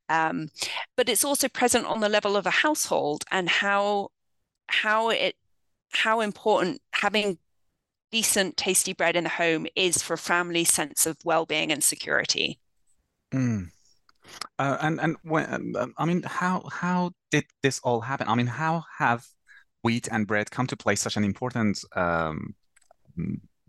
Um, 0.08 0.48
but 0.96 1.08
it's 1.08 1.24
also 1.24 1.48
present 1.48 1.86
on 1.86 2.00
the 2.00 2.08
level 2.08 2.36
of 2.36 2.46
a 2.46 2.50
household 2.50 3.24
and 3.30 3.48
how 3.48 4.10
how 4.68 5.10
it 5.10 5.36
how 5.90 6.20
important 6.20 6.80
having 6.92 7.38
decent 8.10 8.56
tasty 8.56 8.92
bread 8.92 9.16
in 9.16 9.24
the 9.24 9.30
home 9.30 9.66
is 9.74 10.02
for 10.02 10.14
a 10.14 10.18
family 10.18 10.64
sense 10.64 11.06
of 11.06 11.16
well-being 11.24 11.72
and 11.72 11.82
security 11.82 12.58
mm. 13.32 13.68
uh, 14.58 14.78
and 14.80 15.00
and 15.00 15.16
when 15.22 15.74
um, 15.76 15.94
i 15.98 16.04
mean 16.04 16.22
how 16.22 16.62
how 16.70 17.10
did 17.30 17.44
this 17.62 17.80
all 17.80 18.00
happen 18.00 18.28
i 18.28 18.34
mean 18.34 18.46
how 18.46 18.84
have 18.98 19.26
wheat 19.84 20.08
and 20.10 20.26
bread 20.26 20.50
come 20.50 20.66
to 20.66 20.76
play 20.76 20.96
such 20.96 21.16
an 21.16 21.24
important 21.24 21.78
um, 21.94 22.54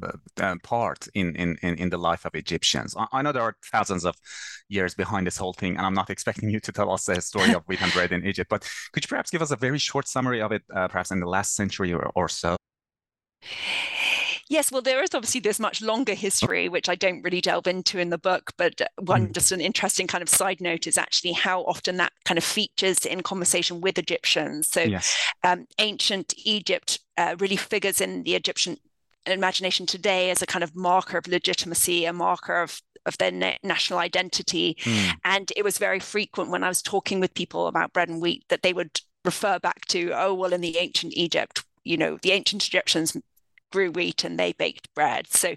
uh, 0.03 0.12
uh, 0.41 0.55
part 0.63 1.07
in, 1.13 1.36
in 1.36 1.57
in 1.62 1.89
the 1.89 1.98
life 1.98 2.25
of 2.25 2.36
Egyptians. 2.36 2.95
I, 2.98 3.07
I, 3.13 3.22
know 3.22 3.31
there 3.31 3.43
are 3.43 3.55
thousands 3.72 4.03
of 4.03 4.15
years 4.67 4.93
behind 4.93 5.25
this 5.25 5.38
whole 5.38 5.53
thing, 5.53 5.77
and 5.77 5.86
I'm 5.86 5.93
not 5.93 6.10
expecting 6.10 6.50
you 6.50 6.60
to 6.60 6.72
tell 6.72 6.91
us 6.91 7.05
the 7.05 7.22
story 7.22 7.53
of 7.53 7.63
wheat 7.67 7.81
and 7.81 7.93
bread 7.93 8.12
in 8.12 8.25
Egypt. 8.25 8.50
But 8.50 8.67
could 8.91 9.03
you 9.03 9.07
perhaps 9.07 9.29
give 9.29 9.41
us 9.41 9.51
a 9.51 9.55
very 9.55 9.77
short 9.77 10.07
summary 10.07 10.41
of 10.41 10.51
it, 10.51 10.63
uh, 10.75 10.88
perhaps 10.89 11.12
in 11.12 11.19
the 11.22 11.29
last 11.29 11.55
century 11.55 11.93
or, 11.93 12.12
or 12.15 12.27
so? 12.27 12.57
Yes, 14.47 14.71
well, 14.71 14.81
there 14.81 15.01
is 15.01 15.15
obviously 15.15 15.41
this 15.41 15.59
much 15.59 15.81
longer 15.81 16.13
history, 16.13 16.69
which 16.69 16.87
I 16.87 16.95
don't 16.95 17.23
really 17.23 17.41
delve 17.41 17.65
into 17.65 17.97
in 17.97 18.11
the 18.11 18.17
book. 18.17 18.51
But 18.57 18.79
one 18.99 19.29
mm. 19.29 19.31
just 19.33 19.51
an 19.51 19.61
interesting 19.61 20.05
kind 20.05 20.21
of 20.21 20.29
side 20.29 20.61
note 20.61 20.85
is 20.85 20.97
actually 20.97 21.31
how 21.31 21.61
often 21.61 21.97
that 21.97 22.13
kind 22.25 22.37
of 22.37 22.43
features 22.43 23.05
in 23.05 23.21
conversation 23.21 23.81
with 23.81 23.97
Egyptians. 23.97 24.69
So, 24.69 24.81
yes. 24.81 25.17
um, 25.43 25.65
ancient 25.79 26.33
Egypt 26.37 26.99
uh, 27.17 27.35
really 27.39 27.55
figures 27.55 28.01
in 28.01 28.23
the 28.23 28.35
Egyptian 28.35 28.77
imagination 29.25 29.87
today 29.87 30.29
as 30.29 30.43
a 30.43 30.45
kind 30.45 30.63
of 30.63 30.75
marker 30.75 31.17
of 31.17 31.27
legitimacy, 31.27 32.05
a 32.05 32.13
marker 32.13 32.61
of 32.61 32.81
of 33.05 33.17
their 33.17 33.31
na- 33.31 33.57
national 33.63 33.99
identity. 33.99 34.75
Mm. 34.81 35.11
And 35.23 35.53
it 35.55 35.63
was 35.63 35.77
very 35.77 35.99
frequent 35.99 36.49
when 36.49 36.63
I 36.63 36.67
was 36.67 36.81
talking 36.81 37.19
with 37.19 37.33
people 37.33 37.67
about 37.67 37.93
bread 37.93 38.09
and 38.09 38.21
wheat 38.21 38.43
that 38.49 38.63
they 38.63 38.73
would 38.73 38.99
refer 39.23 39.59
back 39.59 39.85
to, 39.87 40.11
oh, 40.13 40.33
well, 40.33 40.53
in 40.53 40.61
the 40.61 40.77
ancient 40.77 41.13
Egypt, 41.15 41.63
you 41.83 41.97
know, 41.97 42.17
the 42.21 42.31
ancient 42.31 42.65
Egyptians 42.65 43.15
grew 43.72 43.91
wheat 43.91 44.24
and 44.24 44.39
they 44.39 44.53
baked 44.53 44.93
bread. 44.93 45.27
So 45.27 45.55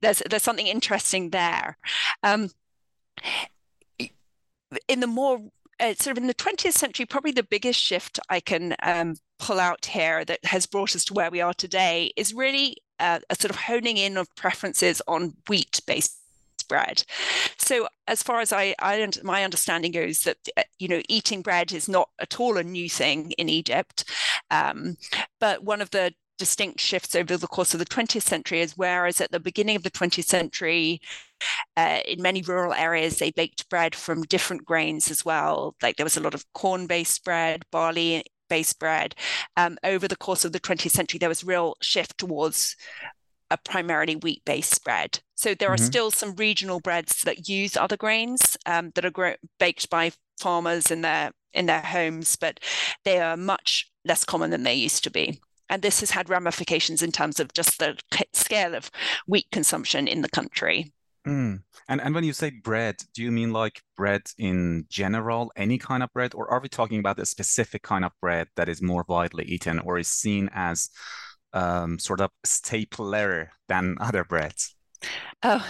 there's 0.00 0.22
there's 0.28 0.42
something 0.42 0.66
interesting 0.66 1.30
there. 1.30 1.76
Um, 2.22 2.50
in 4.88 5.00
the 5.00 5.06
more 5.06 5.40
uh, 5.78 5.94
sort 5.94 6.16
of 6.16 6.22
in 6.22 6.26
the 6.26 6.34
20th 6.34 6.72
century, 6.72 7.06
probably 7.06 7.32
the 7.32 7.42
biggest 7.42 7.80
shift 7.80 8.18
I 8.28 8.40
can 8.40 8.74
um, 8.82 9.16
pull 9.38 9.60
out 9.60 9.86
here 9.86 10.24
that 10.24 10.44
has 10.46 10.66
brought 10.66 10.96
us 10.96 11.04
to 11.06 11.14
where 11.14 11.30
we 11.30 11.40
are 11.40 11.54
today 11.54 12.12
is 12.16 12.34
really 12.34 12.78
uh, 12.98 13.20
a 13.28 13.34
sort 13.34 13.50
of 13.50 13.56
honing 13.56 13.96
in 13.96 14.16
of 14.16 14.34
preferences 14.36 15.02
on 15.06 15.34
wheat 15.48 15.80
based 15.86 16.18
bread. 16.68 17.04
So, 17.58 17.88
as 18.08 18.22
far 18.22 18.40
as 18.40 18.52
I, 18.52 18.74
I, 18.80 19.08
my 19.22 19.44
understanding 19.44 19.92
goes, 19.92 20.22
that 20.22 20.38
uh, 20.56 20.62
you 20.78 20.88
know, 20.88 21.02
eating 21.08 21.42
bread 21.42 21.72
is 21.72 21.88
not 21.88 22.08
at 22.20 22.40
all 22.40 22.56
a 22.56 22.62
new 22.62 22.88
thing 22.88 23.32
in 23.32 23.48
Egypt. 23.48 24.04
Um, 24.50 24.96
but 25.40 25.64
one 25.64 25.80
of 25.80 25.90
the 25.90 26.12
distinct 26.38 26.80
shifts 26.80 27.14
over 27.14 27.36
the 27.36 27.46
course 27.46 27.74
of 27.74 27.78
the 27.78 27.86
20th 27.86 28.22
century 28.22 28.60
is 28.60 28.76
whereas 28.76 29.20
at 29.20 29.30
the 29.30 29.40
beginning 29.40 29.76
of 29.76 29.82
the 29.82 29.90
20th 29.90 30.24
century 30.24 31.00
uh, 31.76 32.00
in 32.06 32.20
many 32.22 32.42
rural 32.42 32.72
areas 32.72 33.18
they 33.18 33.30
baked 33.30 33.68
bread 33.68 33.94
from 33.94 34.22
different 34.22 34.64
grains 34.64 35.10
as 35.10 35.24
well. 35.24 35.74
Like 35.82 35.96
there 35.96 36.06
was 36.06 36.16
a 36.16 36.22
lot 36.22 36.34
of 36.34 36.44
corn 36.52 36.86
based 36.86 37.24
bread 37.24 37.64
barley 37.70 38.24
based 38.48 38.78
bread. 38.78 39.14
Um, 39.56 39.78
over 39.82 40.06
the 40.06 40.16
course 40.16 40.44
of 40.44 40.52
the 40.52 40.60
20th 40.60 40.90
century 40.90 41.18
there 41.18 41.28
was 41.28 41.44
real 41.44 41.76
shift 41.82 42.18
towards 42.18 42.76
a 43.50 43.56
primarily 43.56 44.16
wheat 44.16 44.42
based 44.44 44.82
bread. 44.84 45.20
So 45.34 45.54
there 45.54 45.68
mm-hmm. 45.68 45.74
are 45.74 45.78
still 45.78 46.10
some 46.10 46.34
regional 46.34 46.80
breads 46.80 47.22
that 47.22 47.48
use 47.48 47.76
other 47.76 47.96
grains 47.96 48.56
um, 48.66 48.90
that 48.94 49.04
are 49.04 49.10
gro- 49.10 49.36
baked 49.58 49.88
by 49.90 50.12
farmers 50.40 50.90
in 50.90 51.02
their 51.02 51.32
in 51.52 51.64
their 51.66 51.80
homes 51.80 52.36
but 52.36 52.60
they 53.04 53.18
are 53.18 53.36
much 53.36 53.90
less 54.04 54.24
common 54.24 54.50
than 54.50 54.62
they 54.62 54.74
used 54.74 55.02
to 55.02 55.10
be 55.10 55.40
and 55.68 55.82
this 55.82 56.00
has 56.00 56.10
had 56.10 56.28
ramifications 56.28 57.02
in 57.02 57.12
terms 57.12 57.40
of 57.40 57.52
just 57.52 57.78
the 57.78 57.98
scale 58.32 58.74
of 58.74 58.90
wheat 59.26 59.46
consumption 59.50 60.06
in 60.08 60.22
the 60.22 60.28
country. 60.28 60.92
Mm. 61.26 61.62
And 61.88 62.00
and 62.00 62.14
when 62.14 62.24
you 62.24 62.32
say 62.32 62.50
bread, 62.50 62.96
do 63.14 63.22
you 63.22 63.32
mean 63.32 63.52
like 63.52 63.82
bread 63.96 64.22
in 64.38 64.86
general, 64.88 65.50
any 65.56 65.76
kind 65.76 66.02
of 66.02 66.12
bread, 66.12 66.34
or 66.34 66.48
are 66.50 66.60
we 66.60 66.68
talking 66.68 67.00
about 67.00 67.18
a 67.18 67.26
specific 67.26 67.82
kind 67.82 68.04
of 68.04 68.12
bread 68.20 68.48
that 68.54 68.68
is 68.68 68.80
more 68.80 69.04
widely 69.08 69.44
eaten 69.44 69.80
or 69.80 69.98
is 69.98 70.08
seen 70.08 70.48
as 70.54 70.88
um, 71.52 71.98
sort 71.98 72.20
of 72.20 72.30
stapler 72.44 73.50
than 73.68 73.96
other 74.00 74.24
breads? 74.24 74.76
Oh, 75.42 75.66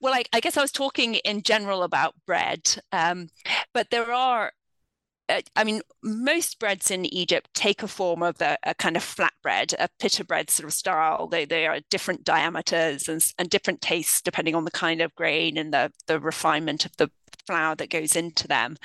well, 0.00 0.14
I, 0.14 0.24
I, 0.32 0.40
guess 0.40 0.56
I 0.56 0.62
was 0.62 0.72
talking 0.72 1.16
in 1.16 1.42
general 1.42 1.82
about 1.82 2.14
bread, 2.26 2.62
um, 2.92 3.28
but 3.74 3.90
there 3.90 4.12
are 4.12 4.52
I 5.28 5.64
mean, 5.64 5.80
most 6.02 6.58
breads 6.58 6.90
in 6.90 7.04
Egypt 7.06 7.50
take 7.52 7.82
a 7.82 7.88
form 7.88 8.22
of 8.22 8.40
a, 8.40 8.56
a 8.62 8.74
kind 8.74 8.96
of 8.96 9.02
flatbread, 9.02 9.74
a 9.78 9.88
pita 9.98 10.24
bread 10.24 10.50
sort 10.50 10.68
of 10.68 10.72
style. 10.72 11.26
They, 11.26 11.44
they 11.44 11.66
are 11.66 11.80
different 11.90 12.24
diameters 12.24 13.08
and, 13.08 13.24
and 13.38 13.50
different 13.50 13.80
tastes 13.80 14.20
depending 14.20 14.54
on 14.54 14.64
the 14.64 14.70
kind 14.70 15.00
of 15.00 15.14
grain 15.16 15.56
and 15.56 15.72
the, 15.72 15.92
the 16.06 16.20
refinement 16.20 16.86
of 16.86 16.96
the 16.96 17.10
flour 17.46 17.74
that 17.76 17.90
goes 17.90 18.14
into 18.14 18.46
them. 18.46 18.76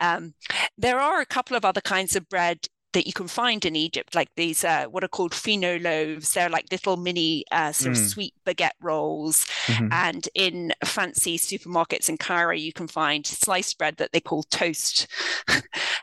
Um, 0.00 0.34
there 0.78 0.98
are 1.00 1.20
a 1.20 1.26
couple 1.26 1.56
of 1.56 1.64
other 1.64 1.80
kinds 1.80 2.16
of 2.16 2.28
bread 2.28 2.68
that 2.92 3.06
you 3.06 3.12
can 3.12 3.28
find 3.28 3.64
in 3.64 3.74
Egypt, 3.74 4.14
like 4.14 4.28
these 4.36 4.64
uh, 4.64 4.84
what 4.84 5.04
are 5.04 5.08
called 5.08 5.34
fino 5.34 5.78
loaves. 5.78 6.32
They're 6.32 6.48
like 6.48 6.66
little 6.70 6.96
mini 6.96 7.44
uh, 7.50 7.72
sort 7.72 7.96
mm. 7.96 8.00
of 8.00 8.06
sweet 8.06 8.34
baguette 8.46 8.70
rolls. 8.80 9.46
Mm-hmm. 9.66 9.88
And 9.92 10.28
in 10.34 10.72
fancy 10.84 11.38
supermarkets 11.38 12.08
in 12.08 12.18
Cairo, 12.18 12.54
you 12.54 12.72
can 12.72 12.88
find 12.88 13.26
sliced 13.26 13.78
bread 13.78 13.96
that 13.96 14.12
they 14.12 14.20
call 14.20 14.42
toast. 14.44 15.06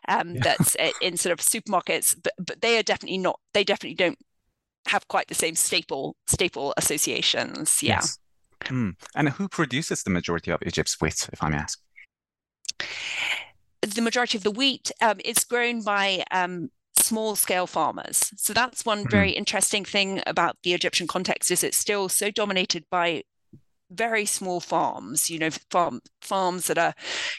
um, 0.07 0.35
yeah. 0.35 0.41
That's 0.41 0.75
uh, 0.75 0.91
in 1.01 1.17
sort 1.17 1.33
of 1.33 1.45
supermarkets, 1.45 2.15
but, 2.21 2.33
but 2.39 2.61
they 2.61 2.77
are 2.77 2.83
definitely 2.83 3.19
not. 3.19 3.39
They 3.53 3.63
definitely 3.63 3.95
don't 3.95 4.19
have 4.87 5.07
quite 5.07 5.27
the 5.27 5.35
same 5.35 5.55
staple 5.55 6.15
staple 6.27 6.73
associations. 6.77 7.83
Yeah. 7.83 7.95
Yes. 7.95 8.19
Mm. 8.65 8.95
And 9.15 9.29
who 9.29 9.47
produces 9.47 10.03
the 10.03 10.09
majority 10.09 10.51
of 10.51 10.61
Egypt's 10.65 10.99
wheat, 10.99 11.29
if 11.31 11.41
I 11.41 11.49
may 11.49 11.57
ask? 11.57 11.79
The 13.81 14.01
majority 14.01 14.37
of 14.37 14.43
the 14.43 14.51
wheat 14.51 14.91
um, 15.01 15.19
is 15.23 15.43
grown 15.45 15.81
by 15.81 16.23
um, 16.31 16.69
small 17.09 17.35
scale 17.35 17.67
farmers. 17.67 18.31
So 18.37 18.53
that's 18.53 18.85
one 18.85 18.99
mm-hmm. 18.99 19.09
very 19.09 19.31
interesting 19.31 19.83
thing 19.83 20.21
about 20.27 20.57
the 20.63 20.73
Egyptian 20.73 21.07
context 21.07 21.49
is 21.51 21.63
it's 21.63 21.77
still 21.77 22.07
so 22.07 22.29
dominated 22.29 22.85
by 22.91 23.23
very 23.91 24.25
small 24.25 24.59
farms, 24.59 25.29
you 25.31 25.39
know, 25.39 25.49
farm 25.71 25.99
farms 26.21 26.67
that 26.67 26.77
are, 26.77 26.93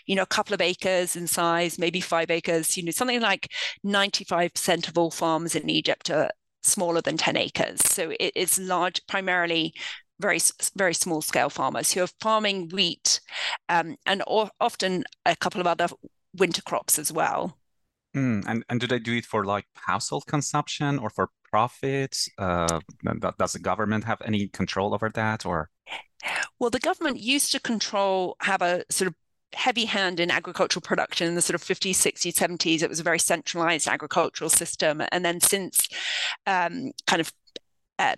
you 0.06 0.16
know, 0.16 0.22
a 0.22 0.34
couple 0.36 0.54
of 0.54 0.60
acres 0.60 1.14
in 1.14 1.28
size, 1.28 1.78
maybe 1.78 2.00
five 2.00 2.30
acres, 2.30 2.76
you 2.76 2.84
know, 2.84 2.90
something 2.90 3.20
like 3.20 3.48
95% 3.86 4.88
of 4.88 4.98
all 4.98 5.12
farms 5.12 5.54
in 5.54 5.70
Egypt 5.70 6.10
are 6.10 6.30
smaller 6.64 7.00
than 7.00 7.16
10 7.16 7.36
acres. 7.36 7.80
So 7.84 8.12
it 8.18 8.32
is 8.34 8.58
large, 8.58 9.00
primarily 9.06 9.72
very 10.18 10.40
very 10.76 10.94
small 10.94 11.22
scale 11.22 11.48
farmers 11.48 11.92
who 11.92 12.02
are 12.02 12.08
farming 12.20 12.68
wheat 12.74 13.20
um, 13.68 13.96
and 14.04 14.22
often 14.26 15.04
a 15.24 15.36
couple 15.36 15.60
of 15.62 15.66
other 15.66 15.88
winter 16.36 16.62
crops 16.62 16.98
as 16.98 17.12
well. 17.12 17.60
Mm, 18.17 18.45
and 18.47 18.64
and 18.69 18.81
do 18.81 18.87
they 18.87 18.99
do 18.99 19.17
it 19.17 19.25
for 19.25 19.45
like 19.45 19.67
household 19.75 20.26
consumption 20.26 20.99
or 20.99 21.11
for 21.11 21.31
profits? 21.50 22.29
Uh, 22.38 22.81
does 23.38 23.52
the 23.52 23.59
government 23.59 24.05
have 24.05 24.21
any 24.25 24.49
control 24.49 24.95
over 24.95 25.09
that, 25.11 25.47
or? 25.47 25.71
Well, 26.59 26.71
the 26.71 26.79
government 26.81 27.19
used 27.21 27.52
to 27.52 27.61
control, 27.61 28.37
have 28.40 28.62
a 28.62 28.85
sort 28.90 29.09
of 29.09 29.14
heavy 29.55 29.85
hand 29.85 30.21
in 30.21 30.31
agricultural 30.31 30.83
production 30.83 31.26
in 31.26 31.35
the 31.35 31.43
sort 31.43 31.55
of 31.55 31.62
50s, 31.62 31.93
60s, 31.93 32.35
70s. 32.35 32.83
It 32.83 32.88
was 32.88 33.00
a 33.00 33.05
very 33.05 33.19
centralized 33.19 33.88
agricultural 33.88 34.50
system. 34.50 35.02
And 35.11 35.25
then 35.25 35.40
since 35.40 35.88
um, 36.47 36.93
kind 37.07 37.21
of 37.21 37.33
uh, 37.99 38.17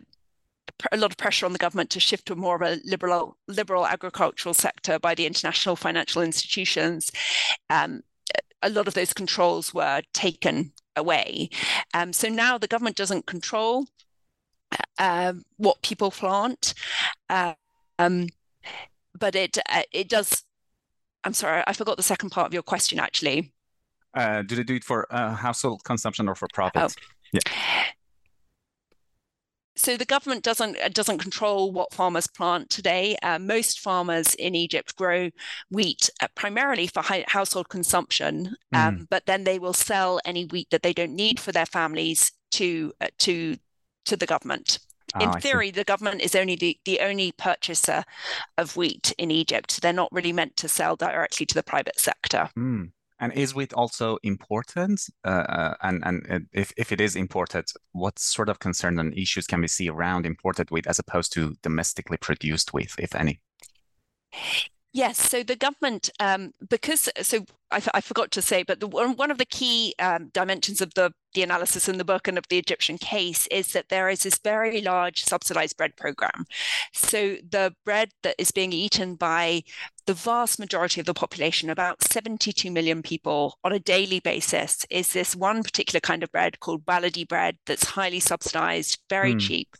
a 0.91 0.97
lot 0.97 1.11
of 1.11 1.17
pressure 1.17 1.47
on 1.47 1.53
the 1.53 1.59
government 1.59 1.91
to 1.91 2.01
shift 2.01 2.27
to 2.27 2.37
more 2.37 2.57
of 2.57 2.63
a 2.63 2.81
liberal 2.85 3.37
liberal 3.49 3.87
agricultural 3.87 4.55
sector 4.55 4.99
by 4.99 5.15
the 5.15 5.27
international 5.27 5.77
financial 5.77 6.23
institutions, 6.23 7.11
um, 7.71 8.03
a 8.62 8.71
lot 8.71 8.88
of 8.88 8.95
those 8.95 9.12
controls 9.12 9.75
were 9.75 10.02
taken 10.12 10.73
away. 10.97 11.50
Um, 11.95 12.12
so 12.12 12.28
now 12.28 12.59
the 12.59 12.69
government 12.69 12.97
doesn't 12.97 13.26
control 13.26 13.87
uh, 14.99 15.35
what 15.57 15.83
people 15.83 16.11
plant, 16.11 16.75
uh, 17.28 17.54
um, 17.99 18.28
but 19.19 19.35
it 19.35 19.59
uh, 19.69 19.83
it 19.92 20.09
does. 20.09 20.45
I'm 21.25 21.35
sorry, 21.35 21.62
I 21.66 21.73
forgot 21.73 21.97
the 21.97 22.02
second 22.02 22.31
part 22.31 22.47
of 22.47 22.54
your 22.54 22.62
question. 22.62 22.99
Actually, 22.99 23.52
uh, 24.14 24.42
do 24.42 24.57
they 24.57 24.64
do 24.64 24.76
it 24.76 24.85
for 24.85 25.07
uh, 25.11 25.35
household 25.35 25.85
consumption 25.85 26.28
or 26.28 26.35
for 26.35 26.49
profit? 26.52 26.83
Oh. 26.83 26.88
Yeah 27.33 27.40
so 29.83 29.97
the 29.97 30.05
government 30.05 30.45
doesn't 30.45 30.79
uh, 30.79 30.89
doesn't 30.89 31.19
control 31.19 31.73
what 31.73 31.93
farmers 31.93 32.29
plant 32.29 32.71
today. 32.71 33.17
Uh, 33.23 33.39
most 33.39 33.81
farmers 33.81 34.35
in 34.35 34.55
Egypt 34.55 34.95
grow 34.97 35.31
wheat 35.71 36.09
uh, 36.21 36.29
primarily 36.37 36.87
for 36.87 37.03
household 37.27 37.69
consumption, 37.69 38.55
um, 38.73 38.99
mm. 38.99 39.07
but 39.11 39.27
then 39.27 39.43
they 39.45 39.59
will 39.59 39.73
sell 39.73 40.21
any 40.25 40.45
wheat 40.45 40.69
that 40.71 40.83
they 40.83 40.93
don't 40.93 41.15
need 41.15 41.41
for 41.41 41.51
their 41.51 41.67
families 41.67 42.31
to 42.53 42.93
uh, 43.01 43.09
to 43.19 43.57
to 44.05 44.17
the 44.17 44.27
government. 44.27 44.79
In 45.21 45.29
oh, 45.29 45.33
theory, 45.33 45.71
the 45.71 45.85
government 45.85 46.23
is 46.23 46.35
only 46.35 46.57
the, 46.57 46.79
the 46.87 47.01
only 47.01 47.33
purchaser 47.33 48.03
of 48.57 48.79
wheat 48.79 49.12
in 49.19 49.31
Egypt. 49.31 49.83
They're 49.83 49.93
not 49.93 50.11
really 50.11 50.33
meant 50.33 50.57
to 50.59 50.69
sell 50.69 50.97
directly 50.97 51.45
to 51.45 51.55
the 51.55 51.62
private 51.62 52.01
sector. 52.01 52.49
Mm. 52.57 52.93
And 53.23 53.33
is 53.35 53.55
wheat 53.55 53.73
also 53.73 54.19
important? 54.25 55.00
Uh, 55.25 55.29
uh 55.29 55.75
and 55.83 56.02
and 56.05 56.49
if, 56.52 56.73
if 56.76 56.91
it 56.91 57.00
is 57.00 57.14
imported, 57.14 57.67
what 57.93 58.19
sort 58.19 58.49
of 58.49 58.59
concerns 58.59 58.99
and 58.99 59.17
issues 59.17 59.47
can 59.47 59.61
we 59.61 59.69
see 59.69 59.88
around 59.88 60.26
imported 60.26 60.73
wheat 60.73 60.88
as 60.88 60.99
opposed 60.99 61.33
to 61.35 61.55
domestically 61.62 62.17
produced 62.17 62.75
wheat, 62.75 62.93
if 62.99 63.14
any? 63.14 63.41
Yes, 64.95 65.19
so 65.19 65.43
the 65.43 65.57
government, 65.57 66.11
um, 66.21 66.53
because 66.69 67.09
so 67.23 67.47
I, 67.71 67.81
I, 67.95 68.01
forgot 68.03 68.31
to 68.33 68.43
say, 68.43 68.63
but 68.63 68.81
the, 68.81 68.87
one 68.87 69.31
of 69.31 69.39
the 69.39 69.47
key 69.47 69.95
um, 69.99 70.29
dimensions 70.35 70.83
of 70.83 70.93
the 70.95 71.13
the 71.33 71.43
analysis 71.43 71.89
in 71.89 71.97
the 71.97 72.05
book 72.05 72.29
and 72.29 72.37
of 72.37 72.47
the 72.49 72.59
Egyptian 72.59 72.99
case 72.99 73.47
is 73.47 73.73
that 73.73 73.89
there 73.89 74.11
is 74.11 74.23
this 74.23 74.39
very 74.45 74.83
large 74.83 75.25
subsidized 75.25 75.79
bread 75.79 75.97
program. 75.97 76.45
So 76.93 77.37
the 77.49 77.75
bread 77.87 78.11
that 78.23 78.35
is 78.37 78.51
being 78.51 78.75
eaten 78.75 79.15
by 79.15 79.63
the 80.07 80.13
vast 80.13 80.59
majority 80.59 81.01
of 81.01 81.07
the 81.07 81.15
population, 81.15 81.71
about 81.71 82.03
72 82.03 82.71
million 82.71 83.03
people 83.03 83.59
on 83.65 83.73
a 83.73 83.79
daily 83.79 84.21
basis, 84.21 84.85
is 84.91 85.15
this 85.15 85.35
one 85.35 85.63
particular 85.63 86.01
kind 86.01 86.23
of 86.23 86.31
bread 86.33 86.61
called 86.61 86.85
baladi 86.85 87.27
bread 87.27 87.57
that's 87.65 87.85
highly 87.85 88.21
subsidized, 88.21 88.99
very 89.09 89.35
mm. 89.35 89.41
cheap. 89.41 89.75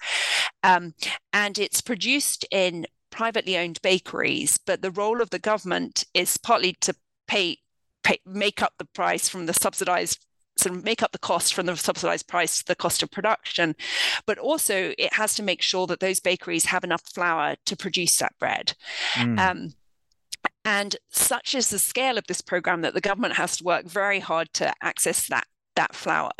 Um, 0.62 0.95
and 1.35 1.59
it's 1.59 1.83
produced 1.83 2.47
in 2.50 2.87
privately 3.12 3.57
owned 3.57 3.81
bakeries, 3.83 4.59
but 4.59 4.83
the 4.83 4.90
role 4.90 5.21
of 5.21 5.31
the 5.31 5.38
government 5.38 6.04
is 6.14 6.37
partly 6.37 6.73
to 6.81 6.95
pay, 7.28 7.59
pay 8.02 8.19
make 8.26 8.61
up 8.61 8.73
the 8.78 8.85
price 8.87 9.28
from 9.28 9.47
the 9.47 9.54
subsidized 9.54 10.26
sort 10.59 10.76
of 10.76 10.85
make 10.85 11.02
up 11.02 11.12
the 11.12 11.19
cost 11.19 11.54
from 11.54 11.66
the 11.66 11.76
subsidized 11.76 12.28
price 12.28 12.59
to 12.59 12.66
the 12.66 12.75
cost 12.75 13.02
of 13.02 13.11
production, 13.11 13.75
but 14.26 14.38
also 14.38 14.92
it 14.99 15.14
has 15.14 15.35
to 15.35 15.42
make 15.42 15.62
sure 15.62 15.87
that 15.87 16.00
those 16.00 16.21
bakeries 16.21 16.66
have 16.66 16.85
enough 16.85 17.02
flour 17.02 17.57
to 17.64 17.76
produce 17.76 18.19
that 18.19 18.35
bread. 18.38 18.75
Mm. 19.14 19.38
Um, 19.38 19.75
and 20.64 20.97
such 21.11 21.54
is 21.54 21.71
the 21.71 21.78
scale 21.78 22.19
of 22.19 22.26
this 22.26 22.40
program 22.40 22.83
that 22.83 22.95
the 22.95 23.00
government 23.00 23.35
has 23.35 23.57
to 23.57 23.64
work 23.64 23.87
very 23.87 24.21
hard 24.21 24.52
to 24.54 24.73
access 24.83 25.26
that 25.28 25.47
that 25.75 25.95
flour 25.95 26.31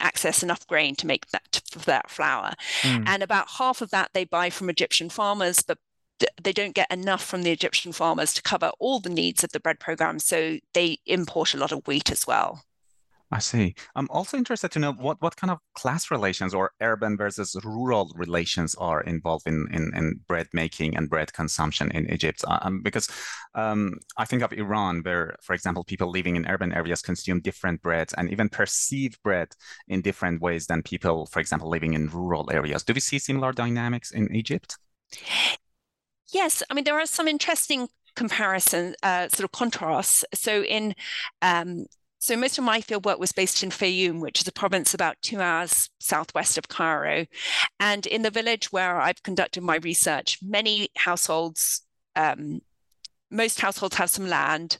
access 0.00 0.42
enough 0.42 0.66
grain 0.66 0.94
to 0.96 1.06
make 1.06 1.26
that 1.28 1.62
that 1.84 2.10
flour 2.10 2.52
mm. 2.82 3.04
and 3.06 3.22
about 3.22 3.48
half 3.58 3.80
of 3.80 3.90
that 3.90 4.10
they 4.14 4.24
buy 4.24 4.50
from 4.50 4.68
egyptian 4.68 5.08
farmers 5.08 5.62
but 5.62 5.78
they 6.42 6.52
don't 6.52 6.74
get 6.74 6.90
enough 6.90 7.24
from 7.24 7.42
the 7.42 7.52
Egyptian 7.52 7.92
farmers 7.92 8.34
to 8.34 8.42
cover 8.42 8.72
all 8.78 9.00
the 9.00 9.10
needs 9.10 9.44
of 9.44 9.52
the 9.52 9.60
bread 9.60 9.80
program, 9.80 10.18
so 10.18 10.58
they 10.74 10.98
import 11.06 11.54
a 11.54 11.58
lot 11.58 11.72
of 11.72 11.86
wheat 11.86 12.10
as 12.10 12.26
well. 12.26 12.62
I 13.32 13.38
see. 13.38 13.74
I'm 13.96 14.08
also 14.10 14.36
interested 14.36 14.70
to 14.72 14.78
know 14.78 14.92
what, 14.92 15.22
what 15.22 15.36
kind 15.36 15.50
of 15.50 15.58
class 15.74 16.10
relations 16.10 16.52
or 16.52 16.72
urban 16.82 17.16
versus 17.16 17.56
rural 17.64 18.12
relations 18.14 18.74
are 18.74 19.00
involved 19.00 19.46
in, 19.46 19.66
in, 19.72 19.90
in 19.96 20.20
bread 20.28 20.48
making 20.52 20.98
and 20.98 21.08
bread 21.08 21.32
consumption 21.32 21.90
in 21.92 22.12
Egypt. 22.12 22.44
Uh, 22.46 22.58
um, 22.60 22.82
because 22.82 23.08
um, 23.54 23.94
I 24.18 24.26
think 24.26 24.42
of 24.42 24.52
Iran, 24.52 25.00
where, 25.02 25.34
for 25.40 25.54
example, 25.54 25.82
people 25.82 26.10
living 26.10 26.36
in 26.36 26.46
urban 26.46 26.74
areas 26.74 27.00
consume 27.00 27.40
different 27.40 27.80
breads 27.80 28.12
and 28.12 28.30
even 28.30 28.50
perceive 28.50 29.16
bread 29.22 29.48
in 29.88 30.02
different 30.02 30.42
ways 30.42 30.66
than 30.66 30.82
people, 30.82 31.24
for 31.24 31.40
example, 31.40 31.70
living 31.70 31.94
in 31.94 32.08
rural 32.08 32.50
areas. 32.52 32.82
Do 32.82 32.92
we 32.92 33.00
see 33.00 33.18
similar 33.18 33.52
dynamics 33.52 34.10
in 34.10 34.34
Egypt? 34.36 34.76
Yes, 36.32 36.62
I 36.70 36.74
mean 36.74 36.84
there 36.84 36.98
are 36.98 37.06
some 37.06 37.28
interesting 37.28 37.88
comparison 38.16 38.94
uh, 39.02 39.28
sort 39.28 39.44
of 39.44 39.52
contrasts. 39.52 40.24
So 40.34 40.62
in 40.62 40.94
um, 41.42 41.86
so 42.18 42.36
most 42.36 42.56
of 42.56 42.64
my 42.64 42.80
field 42.80 43.04
work 43.04 43.18
was 43.18 43.32
based 43.32 43.62
in 43.62 43.70
Fayoum, 43.70 44.20
which 44.20 44.40
is 44.40 44.48
a 44.48 44.52
province 44.52 44.94
about 44.94 45.16
two 45.22 45.40
hours 45.40 45.90
southwest 45.98 46.56
of 46.56 46.68
Cairo, 46.68 47.26
and 47.80 48.06
in 48.06 48.22
the 48.22 48.30
village 48.30 48.72
where 48.72 49.00
I've 49.00 49.22
conducted 49.22 49.62
my 49.62 49.76
research, 49.76 50.38
many 50.42 50.88
households. 50.96 51.82
Um, 52.16 52.60
most 53.30 53.62
households 53.62 53.96
have 53.96 54.10
some 54.10 54.28
land, 54.28 54.76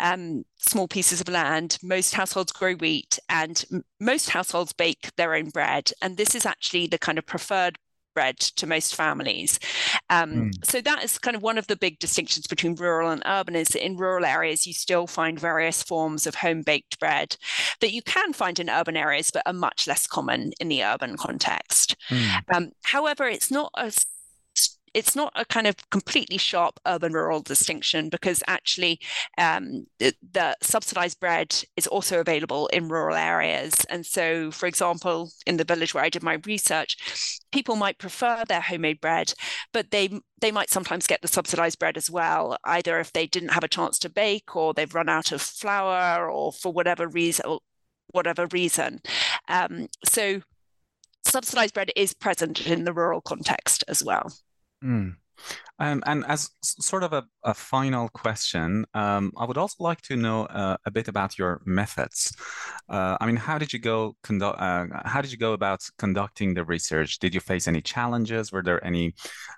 um, 0.00 0.44
small 0.58 0.88
pieces 0.88 1.20
of 1.20 1.28
land. 1.28 1.78
Most 1.84 2.14
households 2.14 2.50
grow 2.50 2.74
wheat, 2.74 3.18
and 3.28 3.64
most 4.00 4.30
households 4.30 4.72
bake 4.72 5.12
their 5.16 5.34
own 5.34 5.50
bread. 5.50 5.92
And 6.02 6.16
this 6.16 6.34
is 6.34 6.44
actually 6.44 6.88
the 6.88 6.98
kind 6.98 7.16
of 7.16 7.26
preferred 7.26 7.78
bread 8.14 8.38
to 8.38 8.66
most 8.66 8.94
families. 8.94 9.58
Um, 10.10 10.50
mm. 10.50 10.64
So 10.64 10.80
that 10.80 11.04
is 11.04 11.18
kind 11.18 11.36
of 11.36 11.42
one 11.42 11.58
of 11.58 11.66
the 11.66 11.76
big 11.76 11.98
distinctions 11.98 12.46
between 12.46 12.74
rural 12.74 13.10
and 13.10 13.22
urban 13.26 13.56
is 13.56 13.68
that 13.68 13.84
in 13.84 13.96
rural 13.96 14.24
areas 14.24 14.66
you 14.66 14.72
still 14.72 15.06
find 15.06 15.38
various 15.38 15.82
forms 15.82 16.26
of 16.26 16.36
home 16.36 16.62
baked 16.62 16.98
bread 16.98 17.36
that 17.80 17.92
you 17.92 18.02
can 18.02 18.32
find 18.32 18.58
in 18.58 18.70
urban 18.70 18.96
areas 18.96 19.30
but 19.30 19.42
are 19.46 19.52
much 19.52 19.86
less 19.86 20.06
common 20.06 20.52
in 20.60 20.68
the 20.68 20.82
urban 20.82 21.16
context. 21.16 21.96
Mm. 22.08 22.54
Um, 22.54 22.72
however, 22.82 23.24
it's 23.24 23.50
not 23.50 23.70
as 23.76 24.06
it's 24.94 25.16
not 25.16 25.32
a 25.34 25.44
kind 25.44 25.66
of 25.66 25.76
completely 25.90 26.38
sharp 26.38 26.78
urban 26.86 27.12
rural 27.12 27.40
distinction 27.40 28.08
because 28.08 28.42
actually 28.46 29.00
um, 29.38 29.86
the, 29.98 30.14
the, 30.32 30.56
subsidized 30.62 31.18
bread 31.18 31.64
is 31.76 31.86
also 31.86 32.20
available 32.20 32.66
in 32.68 32.88
rural 32.88 33.16
areas. 33.16 33.74
And 33.88 34.04
so, 34.04 34.50
for 34.50 34.66
example, 34.66 35.30
in 35.46 35.56
the 35.56 35.64
village 35.64 35.94
where 35.94 36.04
I 36.04 36.08
did 36.08 36.22
my 36.22 36.38
research, 36.46 37.40
people 37.52 37.76
might 37.76 37.98
prefer 37.98 38.44
their 38.46 38.60
homemade 38.60 39.00
bread, 39.00 39.34
but 39.72 39.90
they 39.90 40.20
they 40.40 40.52
might 40.52 40.70
sometimes 40.70 41.06
get 41.06 41.22
the 41.22 41.28
subsidized 41.28 41.78
bread 41.78 41.96
as 41.96 42.10
well, 42.10 42.56
either 42.64 42.98
if 42.98 43.12
they 43.12 43.26
didn't 43.26 43.50
have 43.50 43.64
a 43.64 43.68
chance 43.68 43.98
to 44.00 44.10
bake 44.10 44.56
or 44.56 44.74
they've 44.74 44.94
run 44.94 45.08
out 45.08 45.32
of 45.32 45.40
flour 45.40 46.28
or 46.30 46.52
for 46.52 46.72
whatever 46.72 47.06
reason. 47.08 47.58
Whatever 48.08 48.46
reason. 48.48 49.00
Um, 49.48 49.88
so 50.04 50.42
subsidized 51.24 51.72
bread 51.72 51.90
is 51.96 52.12
present 52.12 52.66
in 52.66 52.84
the 52.84 52.92
rural 52.92 53.22
context 53.22 53.84
as 53.88 54.04
well. 54.04 54.30
Mm. 54.82 55.16
Um, 55.78 56.02
and 56.06 56.24
as 56.26 56.50
sort 56.62 57.02
of 57.02 57.12
a, 57.12 57.24
a 57.42 57.54
final 57.54 58.08
question, 58.10 58.84
um, 58.94 59.32
I 59.36 59.44
would 59.44 59.58
also 59.58 59.82
like 59.82 60.00
to 60.02 60.16
know 60.16 60.44
uh, 60.46 60.76
a 60.86 60.90
bit 60.90 61.08
about 61.08 61.38
your 61.38 61.60
methods. 61.64 62.32
Uh, 62.88 63.16
I 63.20 63.26
mean, 63.26 63.36
how 63.36 63.58
did 63.58 63.72
you 63.72 63.80
go 63.80 64.14
conduct? 64.22 64.60
Uh, 64.60 64.86
how 65.04 65.20
did 65.20 65.32
you 65.32 65.38
go 65.38 65.54
about 65.54 65.80
conducting 65.98 66.54
the 66.54 66.64
research? 66.64 67.18
Did 67.18 67.34
you 67.34 67.40
face 67.40 67.66
any 67.66 67.80
challenges? 67.80 68.52
Were 68.52 68.62
there 68.62 68.84
any 68.84 69.14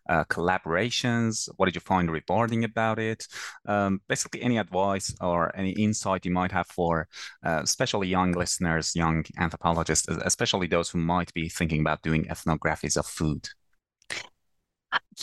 uh, 0.09 0.25
collaborations? 0.25 1.49
What 1.57 1.67
did 1.67 1.75
you 1.75 1.83
find 1.83 2.11
rewarding 2.11 2.65
about 2.65 2.99
it? 2.99 3.27
Um, 3.67 4.01
basically, 4.09 4.41
any 4.43 4.57
advice 4.57 5.15
or 5.21 5.55
any 5.55 5.73
insight 5.73 6.25
you 6.25 6.33
might 6.33 6.53
have 6.53 6.69
for, 6.69 7.09
uh, 7.45 7.61
especially 7.63 8.09
young 8.09 8.33
listeners, 8.33 8.97
young 8.97 9.25
anthropologists, 9.39 10.09
especially 10.09 10.69
those 10.69 10.89
who 10.89 10.99
might 10.99 11.35
be 11.35 11.51
thinking 11.51 11.81
about 11.81 12.03
doing 12.03 12.25
ethnographies 12.25 12.97
of 12.97 13.05
food. 13.05 13.47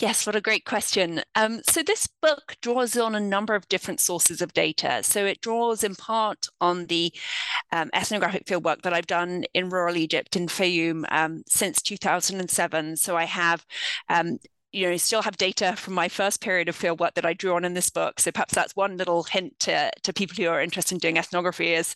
Yes, 0.00 0.26
what 0.26 0.36
a 0.36 0.40
great 0.40 0.64
question. 0.64 1.22
Um, 1.34 1.60
so, 1.68 1.82
this 1.82 2.06
book 2.06 2.56
draws 2.62 2.96
on 2.96 3.14
a 3.14 3.20
number 3.20 3.54
of 3.54 3.68
different 3.68 4.00
sources 4.00 4.40
of 4.40 4.52
data. 4.54 5.02
So, 5.02 5.26
it 5.26 5.40
draws 5.40 5.84
in 5.84 5.94
part 5.94 6.46
on 6.60 6.86
the 6.86 7.12
um, 7.72 7.90
ethnographic 7.94 8.46
fieldwork 8.46 8.82
that 8.82 8.94
I've 8.94 9.06
done 9.06 9.44
in 9.54 9.68
rural 9.68 9.96
Egypt 9.96 10.36
in 10.36 10.46
Fayoum 10.46 11.04
um, 11.10 11.42
since 11.46 11.82
2007. 11.82 12.96
So, 12.96 13.16
I 13.16 13.24
have 13.24 13.66
um, 14.08 14.38
you 14.72 14.88
know 14.88 14.96
still 14.96 15.22
have 15.22 15.36
data 15.36 15.74
from 15.76 15.94
my 15.94 16.08
first 16.08 16.40
period 16.40 16.68
of 16.68 16.78
fieldwork 16.78 17.14
that 17.14 17.26
I 17.26 17.34
drew 17.34 17.54
on 17.54 17.64
in 17.64 17.74
this 17.74 17.90
book. 17.90 18.20
So 18.20 18.32
perhaps 18.32 18.54
that's 18.54 18.74
one 18.74 18.96
little 18.96 19.22
hint 19.24 19.58
to, 19.60 19.90
to 20.02 20.12
people 20.14 20.36
who 20.42 20.48
are 20.50 20.62
interested 20.62 20.94
in 20.94 20.98
doing 20.98 21.18
ethnography 21.18 21.74
is 21.74 21.94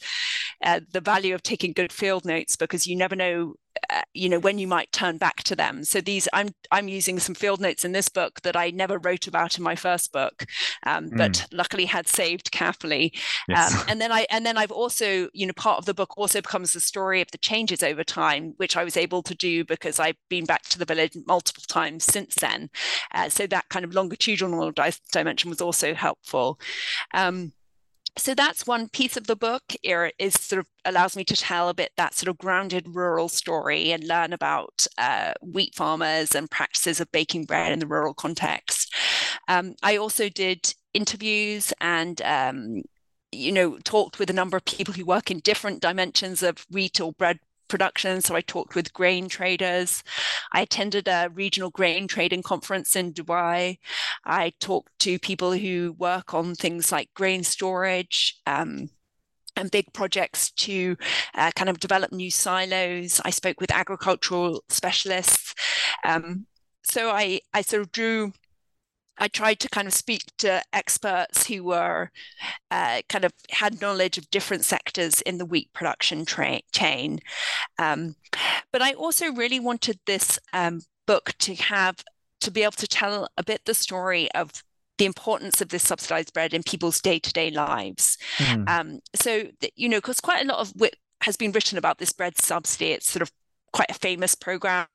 uh, 0.62 0.80
the 0.92 1.00
value 1.00 1.34
of 1.34 1.42
taking 1.42 1.72
good 1.72 1.92
field 1.92 2.24
notes 2.24 2.56
because 2.56 2.86
you 2.86 2.96
never 2.96 3.16
know 3.16 3.54
uh, 3.54 3.65
you 4.14 4.28
know 4.28 4.38
when 4.38 4.58
you 4.58 4.66
might 4.66 4.90
turn 4.92 5.18
back 5.18 5.42
to 5.42 5.54
them 5.54 5.84
so 5.84 6.00
these 6.00 6.28
i'm 6.32 6.48
i'm 6.70 6.88
using 6.88 7.18
some 7.18 7.34
field 7.34 7.60
notes 7.60 7.84
in 7.84 7.92
this 7.92 8.08
book 8.08 8.40
that 8.42 8.56
i 8.56 8.70
never 8.70 8.98
wrote 8.98 9.26
about 9.26 9.56
in 9.56 9.64
my 9.64 9.74
first 9.74 10.12
book 10.12 10.46
um, 10.84 11.10
mm. 11.10 11.16
but 11.16 11.46
luckily 11.52 11.84
had 11.84 12.08
saved 12.08 12.50
carefully 12.50 13.12
yes. 13.48 13.74
um, 13.74 13.86
and 13.88 14.00
then 14.00 14.12
i 14.12 14.26
and 14.30 14.44
then 14.44 14.56
i've 14.56 14.72
also 14.72 15.28
you 15.32 15.46
know 15.46 15.52
part 15.54 15.78
of 15.78 15.84
the 15.84 15.94
book 15.94 16.16
also 16.16 16.40
becomes 16.40 16.72
the 16.72 16.80
story 16.80 17.20
of 17.20 17.30
the 17.30 17.38
changes 17.38 17.82
over 17.82 18.04
time 18.04 18.54
which 18.56 18.76
i 18.76 18.84
was 18.84 18.96
able 18.96 19.22
to 19.22 19.34
do 19.34 19.64
because 19.64 20.00
i've 20.00 20.16
been 20.28 20.44
back 20.44 20.62
to 20.62 20.78
the 20.78 20.84
village 20.84 21.16
multiple 21.26 21.64
times 21.68 22.04
since 22.04 22.34
then 22.36 22.70
uh, 23.14 23.28
so 23.28 23.46
that 23.46 23.68
kind 23.68 23.84
of 23.84 23.94
longitudinal 23.94 24.70
di- 24.72 24.92
dimension 25.12 25.50
was 25.50 25.60
also 25.60 25.94
helpful 25.94 26.58
um, 27.14 27.52
so 28.18 28.34
that's 28.34 28.66
one 28.66 28.88
piece 28.88 29.16
of 29.16 29.26
the 29.26 29.36
book 29.36 29.62
it 29.82 30.14
is 30.18 30.34
sort 30.34 30.60
of 30.60 30.66
allows 30.84 31.16
me 31.16 31.24
to 31.24 31.36
tell 31.36 31.68
a 31.68 31.74
bit 31.74 31.92
that 31.96 32.14
sort 32.14 32.28
of 32.28 32.38
grounded 32.38 32.94
rural 32.94 33.28
story 33.28 33.92
and 33.92 34.04
learn 34.04 34.32
about 34.32 34.86
uh, 34.98 35.32
wheat 35.42 35.74
farmers 35.74 36.34
and 36.34 36.50
practices 36.50 37.00
of 37.00 37.10
baking 37.12 37.44
bread 37.44 37.72
in 37.72 37.78
the 37.78 37.86
rural 37.86 38.14
context. 38.14 38.92
Um, 39.48 39.74
i 39.82 39.96
also 39.96 40.28
did 40.28 40.74
interviews 40.94 41.72
and 41.80 42.22
um, 42.22 42.82
you 43.32 43.52
know 43.52 43.78
talked 43.84 44.18
with 44.18 44.30
a 44.30 44.34
number 44.34 44.56
of 44.56 44.64
people 44.64 44.94
who 44.94 45.04
work 45.04 45.30
in 45.30 45.40
different 45.40 45.80
dimensions 45.80 46.42
of 46.42 46.66
wheat 46.70 47.00
or 47.00 47.12
bread 47.12 47.38
production. 47.68 48.20
So 48.20 48.34
I 48.34 48.40
talked 48.40 48.74
with 48.74 48.92
grain 48.92 49.28
traders. 49.28 50.02
I 50.52 50.62
attended 50.62 51.08
a 51.08 51.30
regional 51.32 51.70
grain 51.70 52.08
trading 52.08 52.42
conference 52.42 52.96
in 52.96 53.12
Dubai. 53.12 53.78
I 54.24 54.52
talked 54.60 54.98
to 55.00 55.18
people 55.18 55.52
who 55.52 55.94
work 55.98 56.34
on 56.34 56.54
things 56.54 56.92
like 56.92 57.14
grain 57.14 57.44
storage. 57.44 58.38
Um, 58.46 58.90
and 59.58 59.70
big 59.70 59.90
projects 59.94 60.50
to 60.50 60.96
uh, 61.34 61.50
kind 61.56 61.70
of 61.70 61.80
develop 61.80 62.12
new 62.12 62.30
silos. 62.30 63.22
I 63.24 63.30
spoke 63.30 63.58
with 63.58 63.70
agricultural 63.72 64.62
specialists. 64.68 65.54
Um, 66.04 66.46
so 66.82 67.10
I, 67.10 67.40
I 67.54 67.62
sort 67.62 67.80
of 67.82 67.90
drew 67.90 68.32
I 69.18 69.28
tried 69.28 69.60
to 69.60 69.68
kind 69.68 69.88
of 69.88 69.94
speak 69.94 70.22
to 70.38 70.62
experts 70.72 71.46
who 71.46 71.64
were 71.64 72.10
uh, 72.70 73.02
kind 73.08 73.24
of 73.24 73.32
had 73.50 73.80
knowledge 73.80 74.18
of 74.18 74.30
different 74.30 74.64
sectors 74.64 75.20
in 75.22 75.38
the 75.38 75.46
wheat 75.46 75.72
production 75.72 76.24
tra- 76.24 76.60
chain. 76.72 77.20
Um, 77.78 78.16
but 78.72 78.82
I 78.82 78.92
also 78.92 79.32
really 79.32 79.60
wanted 79.60 79.98
this 80.06 80.38
um, 80.52 80.82
book 81.06 81.32
to 81.40 81.54
have 81.54 82.04
to 82.40 82.50
be 82.50 82.62
able 82.62 82.72
to 82.72 82.86
tell 82.86 83.28
a 83.36 83.44
bit 83.44 83.64
the 83.64 83.74
story 83.74 84.30
of 84.32 84.62
the 84.98 85.06
importance 85.06 85.60
of 85.60 85.68
this 85.68 85.82
subsidized 85.82 86.32
bread 86.32 86.54
in 86.54 86.62
people's 86.62 87.00
day-to-day 87.00 87.50
lives. 87.50 88.16
Mm. 88.38 88.68
Um, 88.68 89.00
so 89.14 89.44
you 89.74 89.88
know, 89.88 89.98
because 89.98 90.20
quite 90.20 90.44
a 90.44 90.48
lot 90.48 90.58
of 90.58 90.72
wit 90.76 90.96
has 91.22 91.36
been 91.36 91.52
written 91.52 91.78
about 91.78 91.98
this 91.98 92.12
bread 92.12 92.38
subsidy. 92.38 92.92
It's 92.92 93.08
sort 93.08 93.22
of 93.22 93.32
quite 93.72 93.90
a 93.90 93.94
famous 93.94 94.34
program 94.34 94.86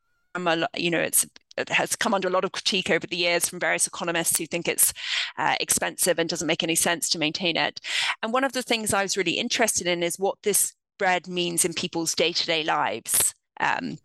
you 0.76 0.92
know, 0.92 1.00
it's 1.00 1.24
it 1.24 1.32
has 1.70 1.96
come 1.96 2.14
under 2.14 2.28
a 2.28 2.32
lot 2.32 2.46
of 2.46 2.52
critique 2.52 2.90
over 2.90 3.06
the 3.08 3.18
years 3.18 3.48
from 3.48 3.60
various 3.60 3.88
economists 3.88 4.38
who 4.38 4.46
think 4.46 4.68
it's 4.68 4.94
uh, 5.38 5.56
expensive 5.60 6.20
and 6.20 6.30
doesn't 6.30 6.48
make 6.48 6.64
any 6.64 6.76
sense 6.76 7.10
to 7.10 7.20
maintain 7.20 7.58
it. 7.58 7.80
And 8.22 8.34
one 8.34 8.44
of 8.44 8.54
the 8.54 8.64
things 8.64 8.94
I 8.94 9.04
was 9.04 9.18
really 9.18 9.34
interested 9.34 9.88
in 9.88 10.04
is 10.04 10.20
what 10.20 10.38
this 10.44 10.74
bread 10.98 11.28
means 11.28 11.66
in 11.66 11.74
people's 11.74 12.16
day-to-day 12.16 12.64
lives. 12.64 13.34
Um, 13.60 13.98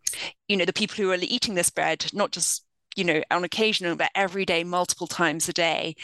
you 0.47 0.57
know, 0.57 0.65
the 0.65 0.73
people 0.73 0.95
who 0.95 1.11
are 1.11 1.17
eating 1.19 1.55
this 1.55 1.69
bread, 1.69 2.05
not 2.13 2.31
just 2.31 2.63
you 2.95 3.03
know 3.03 3.21
on 3.31 3.43
occasion, 3.43 3.95
but 3.95 4.11
every 4.15 4.45
day, 4.45 4.63
multiple 4.63 5.07
times 5.07 5.47
a 5.47 5.53
day, 5.53 5.95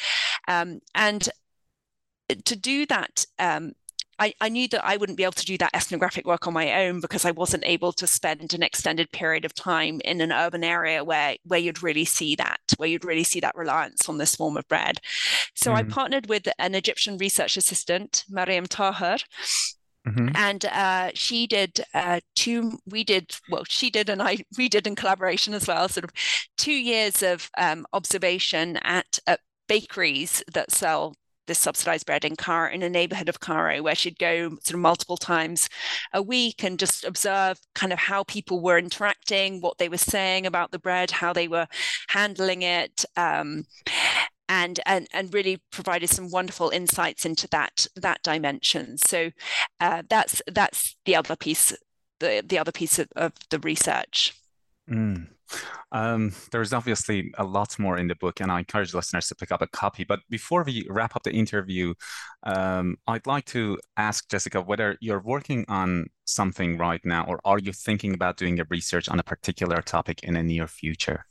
um, 0.48 0.80
and 0.96 1.30
to 2.46 2.56
do 2.56 2.86
that 2.86 3.26
um, 3.40 3.74
I, 4.20 4.34
I 4.40 4.50
knew 4.50 4.68
that 4.70 4.86
I 4.86 4.98
wouldn't 4.98 5.18
be 5.18 5.24
able 5.24 5.34
to 5.34 5.46
do 5.46 5.58
that 5.58 5.72
ethnographic 5.74 6.26
work 6.26 6.48
on 6.48 6.54
my 6.54 6.86
own 6.86 7.00
because 7.00 7.26
I 7.26 7.32
wasn't 7.32 7.66
able 7.66 7.92
to 7.94 8.08
spend 8.08 8.54
an 8.54 8.64
extended 8.64 9.12
period 9.12 9.46
of 9.46 9.54
time 9.54 10.02
in 10.06 10.22
an 10.22 10.32
urban 10.32 10.64
area 10.64 11.04
where 11.04 11.36
where 11.44 11.60
you'd 11.60 11.84
really 11.84 12.06
see 12.06 12.36
that, 12.36 12.60
where 12.78 12.90
you'd 12.90 13.06
really 13.06 13.24
see 13.24 13.40
that 13.40 13.56
reliance 13.56 14.08
on 14.08 14.18
this 14.18 14.36
form 14.36 14.58
of 14.58 14.68
bread. 14.68 15.00
So 15.56 15.72
mm. 15.72 15.76
I 15.76 15.84
partnered 15.84 16.28
with 16.28 16.48
an 16.60 16.76
Egyptian 16.76 17.18
research 17.18 17.58
assistant, 17.58 18.26
Mariam 18.30 18.66
Taher, 18.66 19.20
Mm-hmm. 20.08 20.36
And 20.36 20.66
uh, 20.66 21.12
she 21.14 21.48
did 21.48 21.80
uh, 21.94 22.20
two, 22.36 22.80
we 22.86 23.04
did, 23.04 23.38
well, 23.50 23.64
she 23.68 23.90
did, 23.90 24.10
and 24.10 24.22
I, 24.22 24.40
we 24.58 24.68
did 24.68 24.86
in 24.86 24.96
collaboration 24.96 25.54
as 25.54 25.68
well, 25.68 25.88
sort 25.88 26.04
of 26.04 26.12
two 26.58 26.74
years 26.74 27.24
of 27.24 27.50
um, 27.58 27.86
observation 27.94 28.78
at, 28.84 29.20
at 29.28 29.40
bakeries 29.68 30.44
that 30.54 30.72
sell 30.72 31.16
this 31.48 31.60
subsidized 31.60 32.06
bread 32.06 32.26
in 32.26 32.36
Car 32.36 32.68
in 32.68 32.84
a 32.84 32.90
neighborhood 32.90 33.30
of 33.30 33.40
Cairo, 33.40 33.82
where 33.82 33.96
she'd 33.96 34.20
go 34.20 34.50
sort 34.50 34.72
of 34.72 34.80
multiple 34.80 35.18
times 35.18 35.70
a 36.14 36.22
week 36.22 36.64
and 36.64 36.80
just 36.80 37.04
observe 37.04 37.60
kind 37.76 37.94
of 37.94 38.00
how 38.00 38.24
people 38.24 38.62
were 38.62 38.78
interacting, 38.78 39.62
what 39.62 39.78
they 39.78 39.90
were 39.90 39.98
saying 39.98 40.46
about 40.46 40.72
the 40.72 40.80
bread, 40.80 41.12
how 41.12 41.34
they 41.34 41.48
were 41.48 41.68
handling 42.10 42.62
it. 42.62 43.06
Um, 43.16 43.66
and, 44.50 44.82
and 44.86 45.08
and 45.14 45.34
really 45.34 45.62
provided 45.72 46.10
some 46.10 46.30
wonderful 46.30 46.70
insights 46.70 47.26
into 47.26 47.48
that 47.48 47.88
that 47.96 48.22
dimension. 48.24 48.98
So 48.98 49.32
uh, 49.80 50.04
that's 50.10 50.42
that's 50.52 50.96
the 51.06 51.16
other 51.16 51.38
piece 51.38 51.74
the 52.20 52.44
the 52.46 52.60
other 52.60 52.72
piece 52.72 53.00
of, 53.00 53.08
of 53.16 53.34
the 53.50 53.60
research. 53.60 54.34
Mm. 54.90 55.28
Um, 55.92 56.34
there's 56.52 56.74
obviously 56.74 57.32
a 57.38 57.44
lot 57.44 57.78
more 57.78 57.98
in 57.98 58.08
the 58.08 58.16
book, 58.16 58.40
and 58.40 58.52
I 58.52 58.60
encourage 58.60 58.94
listeners 58.94 59.28
to 59.28 59.36
pick 59.36 59.52
up 59.52 59.62
a 59.62 59.68
copy. 59.68 60.04
But 60.04 60.20
before 60.30 60.64
we 60.64 60.88
wrap 60.90 61.16
up 61.16 61.24
the 61.24 61.32
interview, 61.34 61.94
um, 62.44 62.98
I'd 63.08 63.28
like 63.28 63.46
to 63.46 63.80
ask 63.98 64.30
Jessica 64.30 64.62
whether 64.62 64.98
you're 65.02 65.22
working 65.22 65.66
on 65.68 66.08
something 66.26 66.78
right 66.78 67.02
now, 67.06 67.26
or 67.26 67.40
are 67.46 67.60
you 67.60 67.74
thinking 67.74 68.14
about 68.14 68.38
doing 68.38 68.60
a 68.60 68.66
research 68.70 69.08
on 69.10 69.20
a 69.20 69.24
particular 69.24 69.82
topic 69.82 70.24
in 70.24 70.34
the 70.34 70.44
near 70.44 70.68
future? 70.68 71.26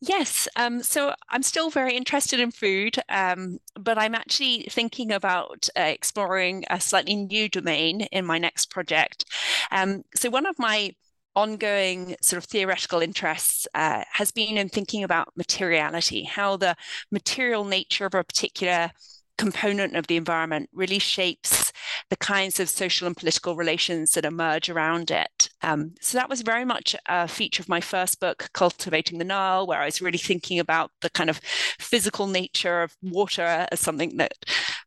Yes. 0.00 0.48
Um, 0.56 0.82
so 0.82 1.14
I'm 1.30 1.42
still 1.42 1.70
very 1.70 1.96
interested 1.96 2.38
in 2.38 2.50
food, 2.50 2.98
um, 3.08 3.58
but 3.74 3.96
I'm 3.96 4.14
actually 4.14 4.68
thinking 4.70 5.10
about 5.10 5.66
uh, 5.78 5.82
exploring 5.82 6.64
a 6.68 6.78
slightly 6.78 7.16
new 7.16 7.48
domain 7.48 8.02
in 8.12 8.26
my 8.26 8.36
next 8.38 8.66
project. 8.66 9.24
Um, 9.70 10.02
so 10.14 10.28
one 10.28 10.44
of 10.44 10.58
my 10.58 10.94
ongoing 11.36 12.16
sort 12.22 12.38
of 12.38 12.44
theoretical 12.44 13.00
interests 13.00 13.66
uh, 13.74 14.04
has 14.12 14.30
been 14.30 14.56
in 14.56 14.68
thinking 14.68 15.02
about 15.02 15.32
materiality, 15.36 16.24
how 16.24 16.56
the 16.56 16.76
material 17.10 17.64
nature 17.64 18.06
of 18.06 18.14
a 18.14 18.24
particular 18.24 18.90
component 19.36 19.96
of 19.96 20.06
the 20.06 20.16
environment 20.16 20.70
really 20.72 20.98
shapes 20.98 21.63
the 22.10 22.16
kinds 22.16 22.60
of 22.60 22.68
social 22.68 23.06
and 23.06 23.16
political 23.16 23.56
relations 23.56 24.12
that 24.12 24.24
emerge 24.24 24.68
around 24.68 25.10
it. 25.10 25.48
Um, 25.62 25.94
so 26.00 26.18
that 26.18 26.28
was 26.28 26.42
very 26.42 26.64
much 26.64 26.96
a 27.08 27.28
feature 27.28 27.62
of 27.62 27.68
my 27.68 27.80
first 27.80 28.20
book, 28.20 28.50
Cultivating 28.52 29.18
the 29.18 29.24
Nile, 29.24 29.66
where 29.66 29.80
I 29.80 29.86
was 29.86 30.02
really 30.02 30.18
thinking 30.18 30.58
about 30.58 30.90
the 31.00 31.10
kind 31.10 31.30
of 31.30 31.40
physical 31.78 32.26
nature 32.26 32.82
of 32.82 32.96
water 33.02 33.66
as 33.70 33.80
something 33.80 34.16
that 34.16 34.32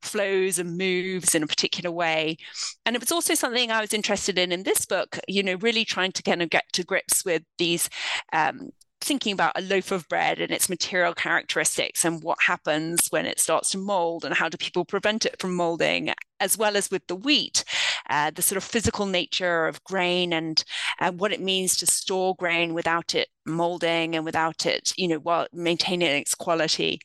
flows 0.01 0.59
and 0.59 0.77
moves 0.77 1.35
in 1.35 1.43
a 1.43 1.47
particular 1.47 1.91
way. 1.91 2.37
And 2.85 2.95
it 2.95 3.01
was 3.01 3.11
also 3.11 3.33
something 3.33 3.71
I 3.71 3.81
was 3.81 3.93
interested 3.93 4.37
in 4.37 4.51
in 4.51 4.63
this 4.63 4.85
book, 4.85 5.19
you 5.27 5.43
know, 5.43 5.55
really 5.55 5.85
trying 5.85 6.11
to 6.13 6.23
kind 6.23 6.41
of 6.41 6.49
get 6.49 6.63
to 6.73 6.83
grips 6.83 7.25
with 7.25 7.43
these 7.57 7.89
um, 8.33 8.69
thinking 9.07 9.31
about 9.31 9.57
a 9.57 9.61
loaf 9.61 9.91
of 9.91 10.07
bread 10.09 10.39
and 10.39 10.51
its 10.51 10.69
material 10.69 11.13
characteristics 11.13 12.03
and 12.03 12.21
what 12.21 12.37
happens 12.45 13.07
when 13.09 13.25
it 13.25 13.39
starts 13.39 13.69
to 13.71 13.77
mold 13.77 14.25
and 14.25 14.35
how 14.35 14.49
do 14.49 14.57
people 14.57 14.83
prevent 14.83 15.25
it 15.25 15.39
from 15.39 15.55
molding, 15.55 16.13
as 16.39 16.57
well 16.57 16.75
as 16.75 16.91
with 16.91 17.07
the 17.07 17.15
wheat, 17.15 17.63
uh, 18.09 18.29
the 18.31 18.41
sort 18.41 18.57
of 18.57 18.63
physical 18.63 19.05
nature 19.05 19.65
of 19.65 19.83
grain 19.85 20.33
and 20.33 20.63
uh, 20.99 21.11
what 21.11 21.31
it 21.31 21.41
means 21.41 21.77
to 21.77 21.85
store 21.85 22.35
grain 22.35 22.73
without 22.73 23.15
it 23.15 23.29
molding 23.45 24.15
and 24.15 24.25
without 24.25 24.65
it, 24.65 24.91
you 24.97 25.07
know, 25.07 25.19
while 25.19 25.47
maintaining 25.53 26.09
its 26.09 26.35
quality. 26.35 26.99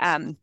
Um, 0.00 0.38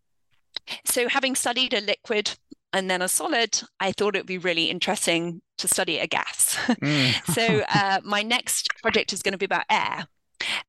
so, 0.86 1.10
having 1.10 1.36
studied 1.36 1.74
a 1.74 1.82
liquid 1.82 2.38
and 2.74 2.90
then 2.90 3.02
a 3.02 3.10
solid, 3.10 3.62
I 3.80 3.92
thought 3.92 4.16
it 4.16 4.20
would 4.20 4.28
be 4.28 4.38
really 4.38 4.70
interesting 4.70 5.42
to 5.58 5.68
study 5.68 6.00
a 6.00 6.08
gas. 6.08 6.58
Mm. 6.82 7.34
so, 7.34 7.64
uh, 7.70 8.00
my 8.04 8.24
next 8.24 8.70
project 8.82 9.14
is 9.14 9.22
going 9.22 9.34
to 9.34 9.38
be 9.38 9.46
about 9.46 9.66
air. 9.70 10.08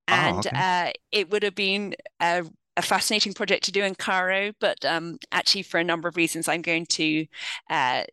Oh, 0.09 0.15
and 0.15 0.37
oh, 0.37 0.39
okay. 0.41 0.51
uh, 0.55 0.93
it 1.11 1.31
would 1.31 1.43
have 1.43 1.55
been 1.55 1.95
a, 2.21 2.45
a, 2.77 2.83
fascinating 2.83 3.35
project 3.35 3.65
to 3.65 3.73
do 3.73 3.83
in 3.83 3.95
Cairo, 3.95 4.53
but 4.61 4.85
um, 4.85 5.19
actually, 5.31 5.63
for 5.63 5.79
a 5.79 5.85
number 5.85 6.09
of 6.09 6.17
reasons, 6.17 6.49
I'm 6.49 6.63
going 6.63 6.87
to 6.87 7.27
uh, 7.71 8.05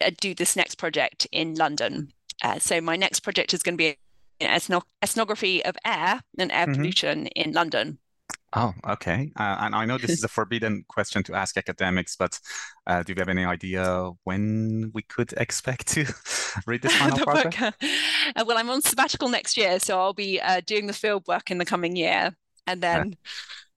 uh 0.00 0.10
do 0.20 0.34
this 0.34 0.56
next 0.56 0.76
project 0.76 1.26
in 1.32 1.54
London. 1.54 2.12
Uh, 2.42 2.58
so 2.58 2.80
my 2.80 2.96
next 2.96 3.20
project 3.20 3.52
is 3.52 3.62
going 3.62 3.74
to 3.74 3.78
be 3.78 3.96
an 4.40 4.60
ethnography 5.02 5.64
of 5.64 5.76
air 5.84 6.20
and 6.38 6.52
air 6.52 6.66
mm-hmm. 6.66 6.74
pollution 6.74 7.26
in 7.28 7.52
London. 7.52 7.98
Oh, 8.54 8.72
okay. 8.88 9.30
Uh, 9.36 9.56
and 9.60 9.74
I 9.74 9.84
know 9.84 9.98
this 9.98 10.10
is 10.10 10.24
a 10.24 10.28
forbidden 10.28 10.84
question 10.88 11.22
to 11.24 11.34
ask 11.34 11.58
academics, 11.58 12.16
but 12.16 12.40
uh, 12.86 13.02
do 13.02 13.12
you 13.12 13.18
have 13.18 13.28
any 13.28 13.44
idea 13.44 14.10
when 14.24 14.90
we 14.94 15.02
could 15.02 15.34
expect 15.34 15.88
to 15.88 16.06
read 16.66 16.80
this 16.82 16.94
final 16.96 17.18
project? 17.18 17.60
Uh, 18.36 18.44
well, 18.46 18.58
I'm 18.58 18.68
on 18.68 18.82
sabbatical 18.82 19.30
next 19.30 19.56
year, 19.56 19.80
so 19.80 19.98
I'll 19.98 20.12
be 20.12 20.38
uh, 20.38 20.60
doing 20.66 20.86
the 20.86 20.92
field 20.92 21.26
work 21.26 21.50
in 21.50 21.56
the 21.56 21.64
coming 21.64 21.96
year. 21.96 22.36
and 22.66 22.82
then 22.82 23.16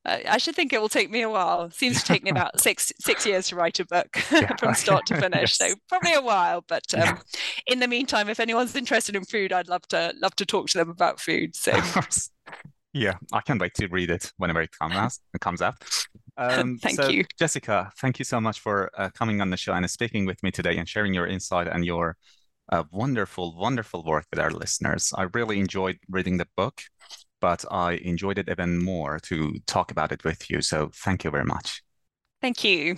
I 0.04 0.40
should 0.40 0.56
think 0.56 0.74
it 0.74 0.82
will 0.82 0.90
take 0.90 1.12
me 1.12 1.22
a 1.22 1.30
while. 1.30 1.66
It 1.66 1.74
seems 1.74 2.02
to 2.02 2.06
take 2.06 2.24
me 2.24 2.32
about 2.32 2.60
six 2.60 2.92
six 3.00 3.26
years 3.26 3.48
to 3.50 3.56
write 3.56 3.80
a 3.80 3.86
book 3.86 4.10
yeah. 4.32 4.56
from 4.56 4.74
start 4.74 5.06
to 5.06 5.22
finish. 5.22 5.58
yes. 5.58 5.58
So 5.58 5.76
probably 5.88 6.14
a 6.14 6.22
while. 6.22 6.66
But 6.68 6.94
um, 6.96 7.02
yeah. 7.02 7.18
in 7.68 7.80
the 7.80 7.88
meantime, 7.88 8.28
if 8.28 8.40
anyone's 8.40 8.76
interested 8.76 9.16
in 9.16 9.24
food, 9.26 9.54
I'd 9.54 9.70
love 9.70 9.88
to 9.90 10.14
love 10.20 10.36
to 10.38 10.46
talk 10.46 10.68
to 10.70 10.80
them 10.80 10.90
about 10.90 11.20
food. 11.20 11.56
So 11.56 11.72
yeah, 12.94 13.16
I 13.32 13.42
can't 13.42 13.60
wait 13.60 13.74
to 13.76 13.88
read 13.88 14.10
it 14.10 14.32
whenever 14.38 14.62
it 14.62 14.72
comes 14.78 14.96
out. 14.96 15.14
It 15.34 15.42
comes 15.42 15.62
out. 15.62 15.76
Um, 16.38 16.80
thank 16.82 16.96
so, 16.96 17.10
you, 17.10 17.26
Jessica. 17.38 17.92
Thank 18.00 18.18
you 18.18 18.26
so 18.26 18.42
much 18.42 18.62
for 18.62 18.90
uh, 18.98 19.10
coming 19.10 19.42
on 19.42 19.52
the 19.52 19.58
show 19.58 19.74
and 19.74 19.88
speaking 19.92 20.26
with 20.26 20.42
me 20.42 20.50
today 20.50 20.78
and 20.78 20.88
sharing 20.88 21.14
your 21.14 21.28
insight 21.28 21.68
and 21.68 21.86
your 21.86 22.16
uh, 22.72 22.84
wonderful, 22.90 23.56
wonderful 23.56 24.04
work 24.04 24.26
with 24.32 24.40
our 24.40 24.50
listeners. 24.50 25.14
I 25.16 25.28
really 25.34 25.60
enjoyed 25.60 26.00
reading 26.10 26.38
the 26.38 26.48
book 26.56 26.82
but 27.42 27.66
I 27.70 27.94
enjoyed 27.94 28.38
it 28.38 28.48
even 28.48 28.78
more 28.78 29.20
to 29.24 29.56
talk 29.66 29.92
about 29.92 30.14
it 30.14 30.24
with 30.24 30.50
you. 30.50 30.62
So 30.62 30.92
thank 30.94 31.26
you 31.26 31.32
very 31.32 31.44
much. 31.44 31.84
Thank 32.40 32.64
you. 32.64 32.98